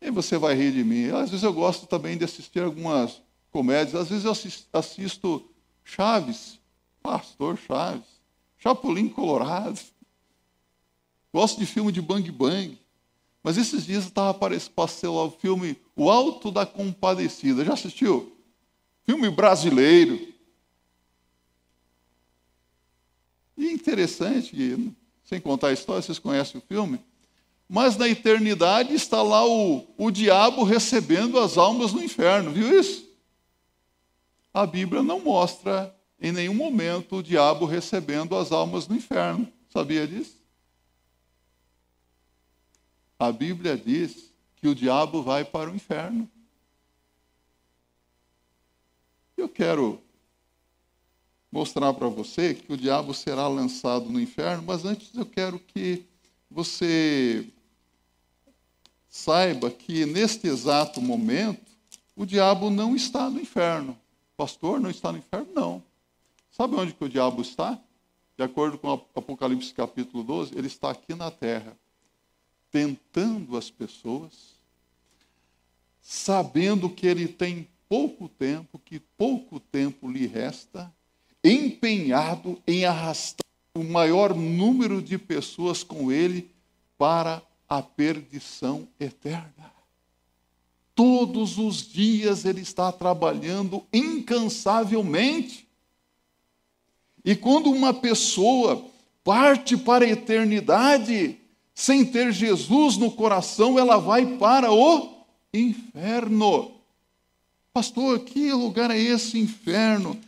E 0.01 0.11
você 0.11 0.37
vai 0.37 0.55
rir 0.55 0.71
de 0.71 0.83
mim. 0.83 1.09
Às 1.09 1.29
vezes 1.29 1.43
eu 1.43 1.53
gosto 1.53 1.85
também 1.87 2.17
de 2.17 2.23
assistir 2.23 2.61
algumas 2.61 3.21
comédias. 3.51 3.95
Às 3.95 4.09
vezes 4.09 4.25
eu 4.25 4.31
assisto 4.73 5.49
Chaves, 5.83 6.59
Pastor 7.01 7.57
Chaves, 7.57 8.05
Chapolin 8.57 9.09
Colorado. 9.09 9.79
Gosto 11.33 11.59
de 11.59 11.65
filme 11.65 11.91
de 11.91 12.01
Bang 12.01 12.29
Bang. 12.31 12.77
Mas 13.47 13.57
esses 13.57 13.85
dias 13.85 14.03
estava 14.03 14.33
passando 14.75 15.15
lá 15.15 15.23
o 15.23 15.31
filme 15.31 15.79
O 15.95 16.11
Alto 16.11 16.51
da 16.51 16.65
Compadecida. 16.65 17.63
Já 17.63 17.75
assistiu? 17.75 18.35
Filme 19.05 19.29
brasileiro. 19.29 20.33
E 23.57 23.71
interessante, 23.71 24.93
sem 25.23 25.39
contar 25.39 25.69
a 25.69 25.71
história, 25.71 26.01
vocês 26.01 26.19
conhecem 26.19 26.59
o 26.59 26.63
filme? 26.67 26.99
mas 27.69 27.95
na 27.95 28.09
eternidade 28.09 28.93
está 28.93 29.21
lá 29.21 29.47
o, 29.47 29.87
o 29.97 30.11
diabo 30.11 30.65
recebendo 30.65 31.39
as 31.39 31.57
almas 31.57 31.93
no 31.93 32.03
inferno, 32.03 32.51
viu 32.51 32.77
isso? 32.77 33.09
A 34.53 34.65
Bíblia 34.65 35.01
não 35.01 35.21
mostra 35.21 35.95
em 36.19 36.33
nenhum 36.33 36.53
momento 36.53 37.15
o 37.15 37.23
diabo 37.23 37.65
recebendo 37.65 38.35
as 38.35 38.51
almas 38.51 38.89
no 38.89 38.95
inferno, 38.97 39.47
sabia 39.69 40.05
disso? 40.05 40.36
A 43.19 43.31
Bíblia 43.31 43.77
diz 43.77 44.31
que 44.55 44.67
o 44.67 44.75
diabo 44.75 45.23
vai 45.23 45.43
para 45.43 45.71
o 45.71 45.75
inferno. 45.75 46.29
Eu 49.35 49.47
quero 49.47 50.01
mostrar 51.51 51.93
para 51.93 52.07
você 52.07 52.53
que 52.53 52.71
o 52.71 52.77
diabo 52.77 53.13
será 53.13 53.47
lançado 53.47 54.09
no 54.09 54.19
inferno, 54.19 54.63
mas 54.65 54.85
antes 54.85 55.15
eu 55.15 55.25
quero 55.25 55.59
que 55.59 56.05
você 56.49 57.47
saiba 59.09 59.71
que 59.71 60.05
neste 60.05 60.47
exato 60.47 61.01
momento 61.01 61.71
o 62.15 62.25
diabo 62.25 62.69
não 62.69 62.95
está 62.95 63.29
no 63.29 63.39
inferno. 63.39 63.97
Pastor, 64.35 64.79
não 64.79 64.89
está 64.89 65.11
no 65.11 65.17
inferno? 65.17 65.47
Não. 65.53 65.83
Sabe 66.51 66.75
onde 66.75 66.93
que 66.93 67.03
o 67.03 67.09
diabo 67.09 67.41
está? 67.41 67.79
De 68.37 68.43
acordo 68.43 68.77
com 68.77 68.91
Apocalipse 68.91 69.73
capítulo 69.73 70.23
12, 70.23 70.55
ele 70.55 70.67
está 70.67 70.91
aqui 70.91 71.15
na 71.15 71.31
terra, 71.31 71.75
tentando 72.77 73.57
as 73.57 73.71
pessoas, 73.71 74.31
sabendo 75.99 76.87
que 76.91 77.07
ele 77.07 77.27
tem 77.27 77.67
pouco 77.89 78.29
tempo, 78.29 78.77
que 78.77 78.99
pouco 78.99 79.59
tempo 79.59 80.07
lhe 80.07 80.27
resta, 80.27 80.93
empenhado 81.43 82.61
em 82.67 82.85
arrastar 82.85 83.43
o 83.73 83.83
maior 83.83 84.35
número 84.35 85.01
de 85.01 85.17
pessoas 85.17 85.81
com 85.81 86.11
ele 86.11 86.51
para 86.99 87.41
a 87.67 87.81
perdição 87.81 88.87
eterna. 88.99 89.73
Todos 90.93 91.57
os 91.57 91.77
dias 91.81 92.45
ele 92.45 92.61
está 92.61 92.91
trabalhando 92.91 93.83
incansavelmente. 93.91 95.67
E 97.25 97.35
quando 97.35 97.71
uma 97.71 97.91
pessoa 97.91 98.85
parte 99.23 99.75
para 99.75 100.05
a 100.05 100.09
eternidade 100.09 101.39
sem 101.77 102.03
ter 102.03 102.33
Jesus 102.33 102.97
no 102.97 103.11
coração, 103.11 103.77
ela 103.77 103.99
vai 103.99 104.25
para 104.39 104.73
o 104.73 105.23
inferno. 105.53 106.71
Pastor, 107.71 108.21
que 108.21 108.51
lugar 108.51 108.89
é 108.89 108.97
esse 108.97 109.37
inferno? 109.37 110.19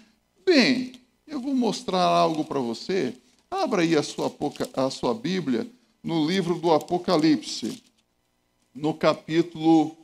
Bem, 0.46 0.94
eu 1.26 1.42
vou 1.42 1.56
mostrar 1.56 2.04
algo 2.04 2.46
para 2.46 2.60
você. 2.60 3.18
Abra 3.50 3.82
aí 3.82 3.96
a 3.98 4.04
sua, 4.04 4.32
a 4.76 4.92
sua 4.92 5.16
Bíblia 5.16 5.68
no 6.04 6.24
livro 6.24 6.60
do 6.60 6.72
Apocalipse, 6.72 7.82
no 8.72 8.94
capítulo 8.94 9.98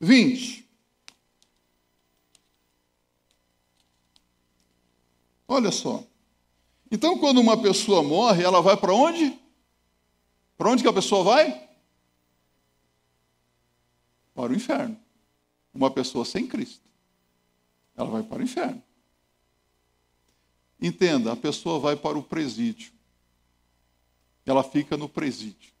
20. 0.00 0.66
Olha 5.46 5.70
só. 5.70 6.02
Então, 6.90 7.18
quando 7.18 7.42
uma 7.42 7.60
pessoa 7.60 8.02
morre, 8.02 8.42
ela 8.42 8.62
vai 8.62 8.78
para 8.78 8.94
onde? 8.94 9.38
Para 10.60 10.72
onde 10.72 10.82
que 10.82 10.88
a 10.90 10.92
pessoa 10.92 11.24
vai? 11.24 11.70
Para 14.34 14.52
o 14.52 14.54
inferno. 14.54 14.94
Uma 15.72 15.90
pessoa 15.90 16.22
sem 16.22 16.46
Cristo. 16.46 16.86
Ela 17.96 18.10
vai 18.10 18.22
para 18.22 18.40
o 18.40 18.42
inferno. 18.42 18.82
Entenda, 20.78 21.32
a 21.32 21.36
pessoa 21.36 21.78
vai 21.78 21.96
para 21.96 22.18
o 22.18 22.22
presídio. 22.22 22.92
Ela 24.44 24.62
fica 24.62 24.98
no 24.98 25.08
presídio. 25.08 25.72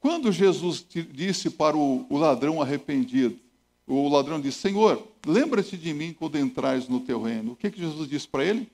Quando 0.00 0.32
Jesus 0.32 0.84
disse 1.12 1.50
para 1.50 1.76
o, 1.76 2.18
ladrão 2.18 2.60
arrependido, 2.60 3.38
o 3.86 4.08
ladrão 4.08 4.40
disse: 4.40 4.58
Senhor, 4.58 5.06
lembra-te 5.24 5.76
de 5.76 5.94
mim 5.94 6.12
quando 6.12 6.36
entrares 6.36 6.88
no 6.88 6.98
teu 6.98 7.22
reino. 7.22 7.52
O 7.52 7.56
que, 7.56 7.70
que 7.70 7.78
Jesus 7.78 8.08
disse 8.08 8.26
para 8.26 8.44
ele? 8.44 8.68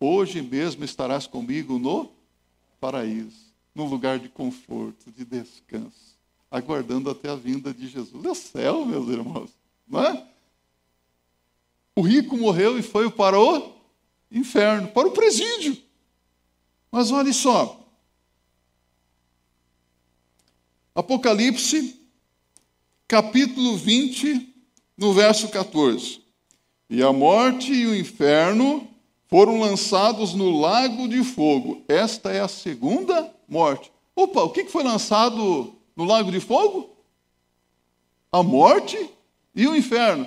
Hoje 0.00 0.42
mesmo 0.42 0.84
estarás 0.84 1.28
comigo 1.28 1.78
no 1.78 2.10
paraíso, 2.80 3.41
num 3.74 3.86
lugar 3.86 4.18
de 4.18 4.28
conforto, 4.28 5.10
de 5.10 5.24
descanso, 5.24 6.16
aguardando 6.50 7.10
até 7.10 7.30
a 7.30 7.34
vinda 7.34 7.72
de 7.72 7.88
Jesus. 7.88 8.24
É 8.24 8.30
o 8.30 8.34
céu, 8.34 8.86
meus 8.86 9.08
irmãos, 9.08 9.50
não 9.88 10.00
é? 10.04 10.26
O 11.96 12.02
rico 12.02 12.36
morreu 12.36 12.78
e 12.78 12.82
foi 12.82 13.10
para 13.10 13.38
o 13.38 13.72
inferno, 14.30 14.88
para 14.88 15.08
o 15.08 15.12
presídio. 15.12 15.76
Mas 16.90 17.10
olhe 17.10 17.32
só. 17.32 17.78
Apocalipse, 20.94 21.98
capítulo 23.08 23.76
20, 23.76 24.54
no 24.96 25.12
verso 25.14 25.48
14. 25.48 26.20
E 26.88 27.02
a 27.02 27.12
morte 27.12 27.72
e 27.72 27.86
o 27.86 27.96
inferno 27.96 28.86
foram 29.28 29.58
lançados 29.58 30.34
no 30.34 30.60
lago 30.60 31.08
de 31.08 31.24
fogo. 31.24 31.82
Esta 31.88 32.30
é 32.30 32.40
a 32.40 32.48
segunda 32.48 33.34
morte. 33.52 33.92
Opa, 34.16 34.42
o 34.42 34.50
que 34.50 34.64
foi 34.64 34.82
lançado 34.82 35.74
no 35.94 36.04
lago 36.04 36.32
de 36.32 36.40
fogo? 36.40 36.96
A 38.32 38.42
morte 38.42 38.98
e 39.54 39.66
o 39.66 39.76
inferno. 39.76 40.26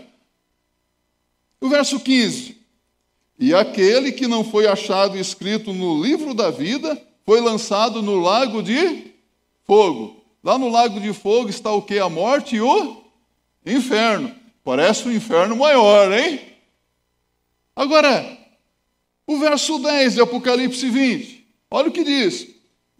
O 1.59 1.67
verso 1.67 1.99
15: 1.99 2.55
E 3.39 3.53
aquele 3.53 4.11
que 4.11 4.28
não 4.28 4.43
foi 4.43 4.67
achado 4.67 5.17
escrito 5.17 5.73
no 5.73 6.01
livro 6.01 6.36
da 6.36 6.51
vida 6.51 7.01
foi 7.26 7.41
lançado 7.41 8.03
no 8.03 8.19
lago 8.19 8.61
de 8.61 9.11
fogo. 9.63 10.23
Lá 10.43 10.59
no 10.59 10.69
lago 10.69 10.99
de 10.99 11.11
fogo 11.11 11.49
está 11.49 11.71
o 11.71 11.82
que? 11.82 11.97
A 11.97 12.07
morte 12.07 12.57
e 12.57 12.61
o 12.61 13.03
inferno. 13.65 14.34
Parece 14.63 15.07
um 15.07 15.11
inferno 15.11 15.55
maior, 15.55 16.13
hein? 16.13 16.39
Agora, 17.76 18.38
o 19.26 19.38
verso 19.38 19.80
10 19.80 20.13
de 20.13 20.21
Apocalipse 20.21 20.88
20, 20.88 21.47
olha 21.71 21.89
o 21.89 21.91
que 21.91 22.03
diz: 22.03 22.54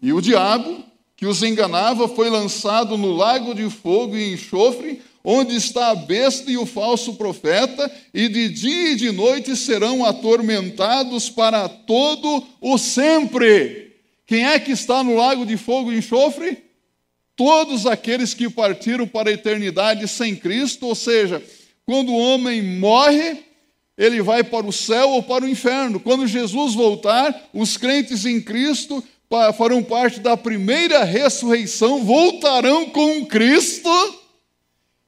E 0.06 0.12
o 0.12 0.20
diabo 0.20 0.84
que 1.16 1.26
os 1.26 1.42
enganava 1.42 2.06
foi 2.06 2.30
lançado 2.30 2.96
no 2.96 3.10
lago 3.10 3.52
de 3.52 3.68
fogo 3.68 4.16
e 4.16 4.34
enxofre, 4.34 5.02
onde 5.24 5.56
está 5.56 5.90
a 5.90 5.96
besta 5.96 6.48
e 6.48 6.56
o 6.56 6.64
falso 6.64 7.14
profeta, 7.14 7.90
e 8.14 8.28
de 8.28 8.48
dia 8.48 8.92
e 8.92 8.94
de 8.94 9.10
noite 9.10 9.56
serão 9.56 10.04
atormentados 10.04 11.28
para 11.28 11.68
todo 11.68 12.46
o 12.60 12.78
sempre. 12.78 13.96
Quem 14.24 14.46
é 14.46 14.60
que 14.60 14.70
está 14.70 15.02
no 15.02 15.16
lago 15.16 15.44
de 15.44 15.56
fogo 15.56 15.92
e 15.92 15.98
enxofre? 15.98 16.62
Todos 17.34 17.84
aqueles 17.84 18.32
que 18.32 18.48
partiram 18.48 19.08
para 19.08 19.28
a 19.28 19.32
eternidade 19.32 20.06
sem 20.06 20.36
Cristo, 20.36 20.86
ou 20.86 20.94
seja, 20.94 21.42
quando 21.84 22.12
o 22.12 22.16
homem 22.16 22.62
morre, 22.62 23.38
ele 23.98 24.22
vai 24.22 24.44
para 24.44 24.64
o 24.64 24.72
céu 24.72 25.10
ou 25.10 25.22
para 25.24 25.44
o 25.44 25.48
inferno. 25.48 25.98
Quando 25.98 26.28
Jesus 26.28 26.74
voltar, 26.74 27.48
os 27.52 27.76
crentes 27.76 28.24
em 28.24 28.40
Cristo 28.40 29.02
farão 29.56 29.82
parte 29.82 30.20
da 30.20 30.36
primeira 30.36 31.04
ressurreição, 31.04 32.04
voltarão 32.04 32.90
com 32.90 33.26
Cristo 33.26 33.90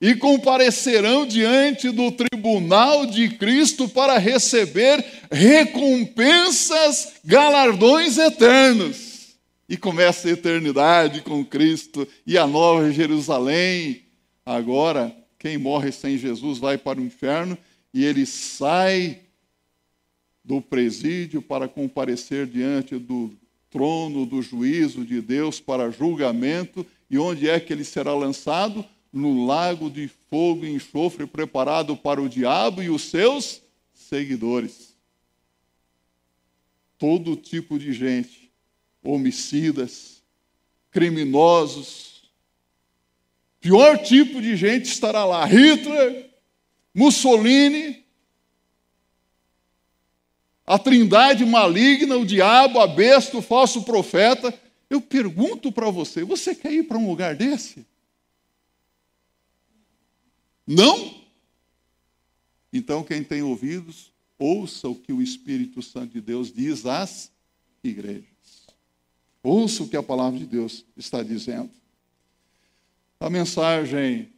e 0.01 0.15
comparecerão 0.15 1.27
diante 1.27 1.91
do 1.91 2.13
tribunal 2.13 3.07
de 3.07 3.31
Cristo 3.31 3.89
para 3.89 4.19
receber 4.19 5.05
recompensas, 5.31 7.15
galardões 7.25 8.17
eternos. 8.17 9.37
E 9.69 9.77
começa 9.77 10.29
a 10.29 10.33
eternidade 10.33 11.21
com 11.23 11.45
Cristo 11.45 12.09
e 12.27 12.39
a 12.39 12.47
nova 12.47 12.91
Jerusalém. 12.91 14.03
Agora, 14.47 15.15
quem 15.39 15.59
morre 15.59 15.93
sem 15.93 16.17
Jesus 16.17 16.59
vai 16.59 16.79
para 16.79 17.01
o 17.01 17.05
inferno 17.05 17.59
e 17.93 18.05
ele 18.05 18.25
sai 18.25 19.21
do 20.43 20.63
presídio 20.63 21.43
para 21.43 21.69
comparecer 21.69 22.47
diante 22.47 22.97
do 22.99 23.31
trono 23.71 24.25
do 24.25 24.43
juízo 24.43 25.05
de 25.05 25.21
Deus 25.21 25.61
para 25.61 25.91
julgamento. 25.91 26.87
E 27.11 27.19
onde 27.19 27.49
é 27.49 27.59
que 27.59 27.73
ele 27.73 27.85
será 27.85 28.15
lançado? 28.15 28.85
no 29.13 29.47
lago 29.47 29.91
de 29.91 30.09
fogo 30.31 30.65
e 30.65 30.71
enxofre 30.71 31.27
preparado 31.27 31.97
para 31.97 32.21
o 32.21 32.29
diabo 32.29 32.83
e 32.83 32.91
os 32.91 33.03
seus 33.03 33.63
seguidores. 33.93 34.97
Todo 36.99 37.37
tipo 37.37 37.79
de 37.79 37.93
gente, 37.93 38.51
homicidas, 39.03 40.23
criminosos, 40.91 42.31
pior 43.61 43.99
tipo 43.99 44.41
de 44.43 44.57
gente 44.57 44.87
estará 44.87 45.25
lá. 45.25 45.45
Hitler, 45.45 46.31
Mussolini, 46.95 48.05
a 50.69 50.79
trindade 50.79 51.47
maligna, 51.47 52.19
o 52.19 52.27
diabo, 52.27 52.79
a 52.79 52.87
besta, 52.87 53.39
o 53.39 53.43
falso 53.43 53.83
profeta. 53.85 54.53
Eu 54.91 55.01
pergunto 55.01 55.73
para 55.73 55.91
você: 55.91 56.23
você 56.23 56.55
quer 56.55 56.73
ir 56.73 56.83
para 56.83 56.99
um 56.99 57.09
lugar 57.09 57.35
desse? 57.35 57.87
Não? 60.67 61.25
Então, 62.71 63.03
quem 63.03 63.25
tem 63.25 63.41
ouvidos, 63.41 64.13
ouça 64.39 64.87
o 64.87 64.95
que 64.95 65.11
o 65.11 65.23
Espírito 65.23 65.81
Santo 65.81 66.13
de 66.13 66.21
Deus 66.21 66.53
diz 66.53 66.85
às 66.85 67.33
igrejas. 67.83 68.67
Ouça 69.43 69.83
o 69.83 69.89
que 69.89 69.97
a 69.97 70.03
palavra 70.03 70.39
de 70.39 70.45
Deus 70.45 70.85
está 70.95 71.23
dizendo. 71.23 71.71
A 73.19 73.31
mensagem 73.31 74.29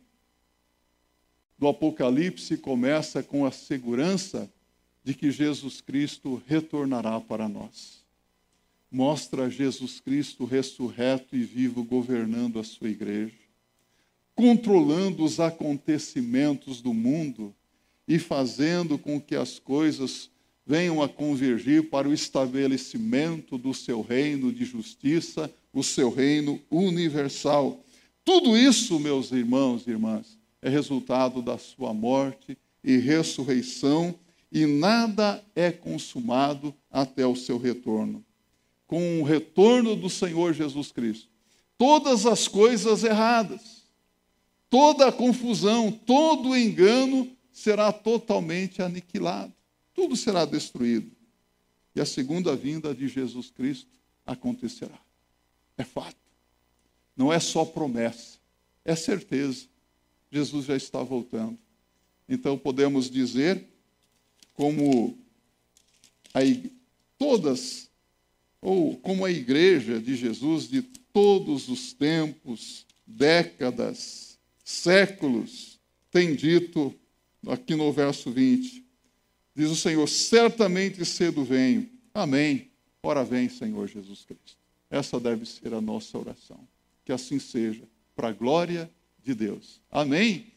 do 1.59 1.67
Apocalipse 1.67 2.57
começa 2.57 3.21
com 3.21 3.45
a 3.45 3.51
segurança 3.51 4.49
de 5.11 5.15
que 5.15 5.31
Jesus 5.31 5.81
Cristo 5.81 6.43
retornará 6.47 7.21
para 7.21 7.49
nós. 7.49 8.05
Mostra 8.91 9.51
Jesus 9.51 10.01
Cristo 10.01 10.45
ressurreto 10.45 11.37
e 11.37 11.43
vivo 11.43 11.85
governando 11.85 12.59
a 12.59 12.65
sua 12.65 12.89
igreja 12.89 13.41
controlando 14.41 15.23
os 15.23 15.39
acontecimentos 15.39 16.81
do 16.81 16.95
mundo 16.95 17.55
e 18.09 18.19
fazendo 18.19 18.97
com 18.97 19.21
que 19.21 19.37
as 19.37 19.59
coisas 19.59 20.31
venham 20.67 21.03
a 21.03 21.09
convergir 21.09 21.91
para 21.91 22.09
o 22.09 22.15
estabelecimento 22.15 23.59
do 23.59 23.75
seu 23.75 24.01
reino 24.01 24.51
de 24.51 24.65
justiça, 24.65 25.53
o 25.75 25.83
seu 25.83 26.11
reino 26.11 26.59
universal. 26.71 27.85
Tudo 28.25 28.57
isso, 28.57 28.99
meus 28.99 29.31
irmãos 29.31 29.87
e 29.87 29.91
irmãs, 29.91 30.39
é 30.63 30.71
resultado 30.71 31.43
da 31.43 31.59
sua 31.59 31.93
morte 31.93 32.57
e 32.83 32.97
ressurreição, 32.97 34.15
e 34.51 34.67
nada 34.67 35.45
é 35.55 35.71
consumado 35.71 36.75
até 36.91 37.27
o 37.27 37.37
seu 37.37 37.59
retorno. 37.59 38.25
Com 38.87 39.21
o 39.21 39.25
retorno 39.25 39.95
do 39.95 40.11
Senhor 40.11 40.53
Jesus 40.53 40.91
Cristo, 40.91 41.29
todas 41.79 42.27
as 42.27 42.49
coisas 42.49 43.05
erradas, 43.05 43.85
toda 44.69 45.07
a 45.07 45.13
confusão, 45.13 45.93
todo 45.93 46.51
o 46.51 46.57
engano 46.57 47.31
será 47.53 47.93
totalmente 47.93 48.83
aniquilado. 48.83 49.53
Tudo 49.95 50.17
será 50.17 50.45
destruído. 50.45 51.11
E 51.95 52.01
a 52.01 52.07
segunda 52.07 52.57
vinda 52.57 52.95
de 52.95 53.07
Jesus 53.07 53.51
Cristo 53.51 53.91
acontecerá. 54.27 54.99
É 55.77 55.85
fato. 55.85 56.17
Não 57.17 57.33
é 57.33 57.39
só 57.39 57.65
promessa, 57.65 58.39
é 58.85 58.97
certeza. 58.97 59.67
Jesus 60.31 60.67
já 60.67 60.77
está 60.77 61.03
voltando. 61.03 61.59
Então 62.29 62.57
podemos 62.57 63.11
dizer, 63.11 63.67
como 64.61 65.17
a, 66.35 66.41
todas, 67.17 67.89
ou 68.61 68.95
como 68.99 69.25
a 69.25 69.31
igreja 69.31 69.99
de 69.99 70.15
Jesus 70.15 70.69
de 70.69 70.83
todos 70.83 71.71
os 71.71 71.95
tempos, 71.95 72.85
décadas, 73.07 74.39
séculos, 74.63 75.81
tem 76.11 76.35
dito 76.35 76.95
aqui 77.47 77.75
no 77.75 77.91
verso 77.91 78.31
20: 78.31 78.85
Diz 79.57 79.71
o 79.71 79.77
Senhor: 79.77 80.07
certamente 80.07 81.07
cedo 81.07 81.43
venho. 81.43 81.89
Amém. 82.13 82.71
Ora 83.03 83.25
vem, 83.25 83.49
Senhor 83.49 83.89
Jesus 83.89 84.27
Cristo. 84.27 84.59
Essa 84.91 85.19
deve 85.19 85.47
ser 85.47 85.73
a 85.73 85.81
nossa 85.81 86.19
oração. 86.19 86.69
Que 87.03 87.13
assim 87.13 87.39
seja, 87.39 87.85
para 88.15 88.29
a 88.29 88.33
glória 88.33 88.91
de 89.25 89.35
Deus. 89.35 89.81
Amém. 89.91 90.53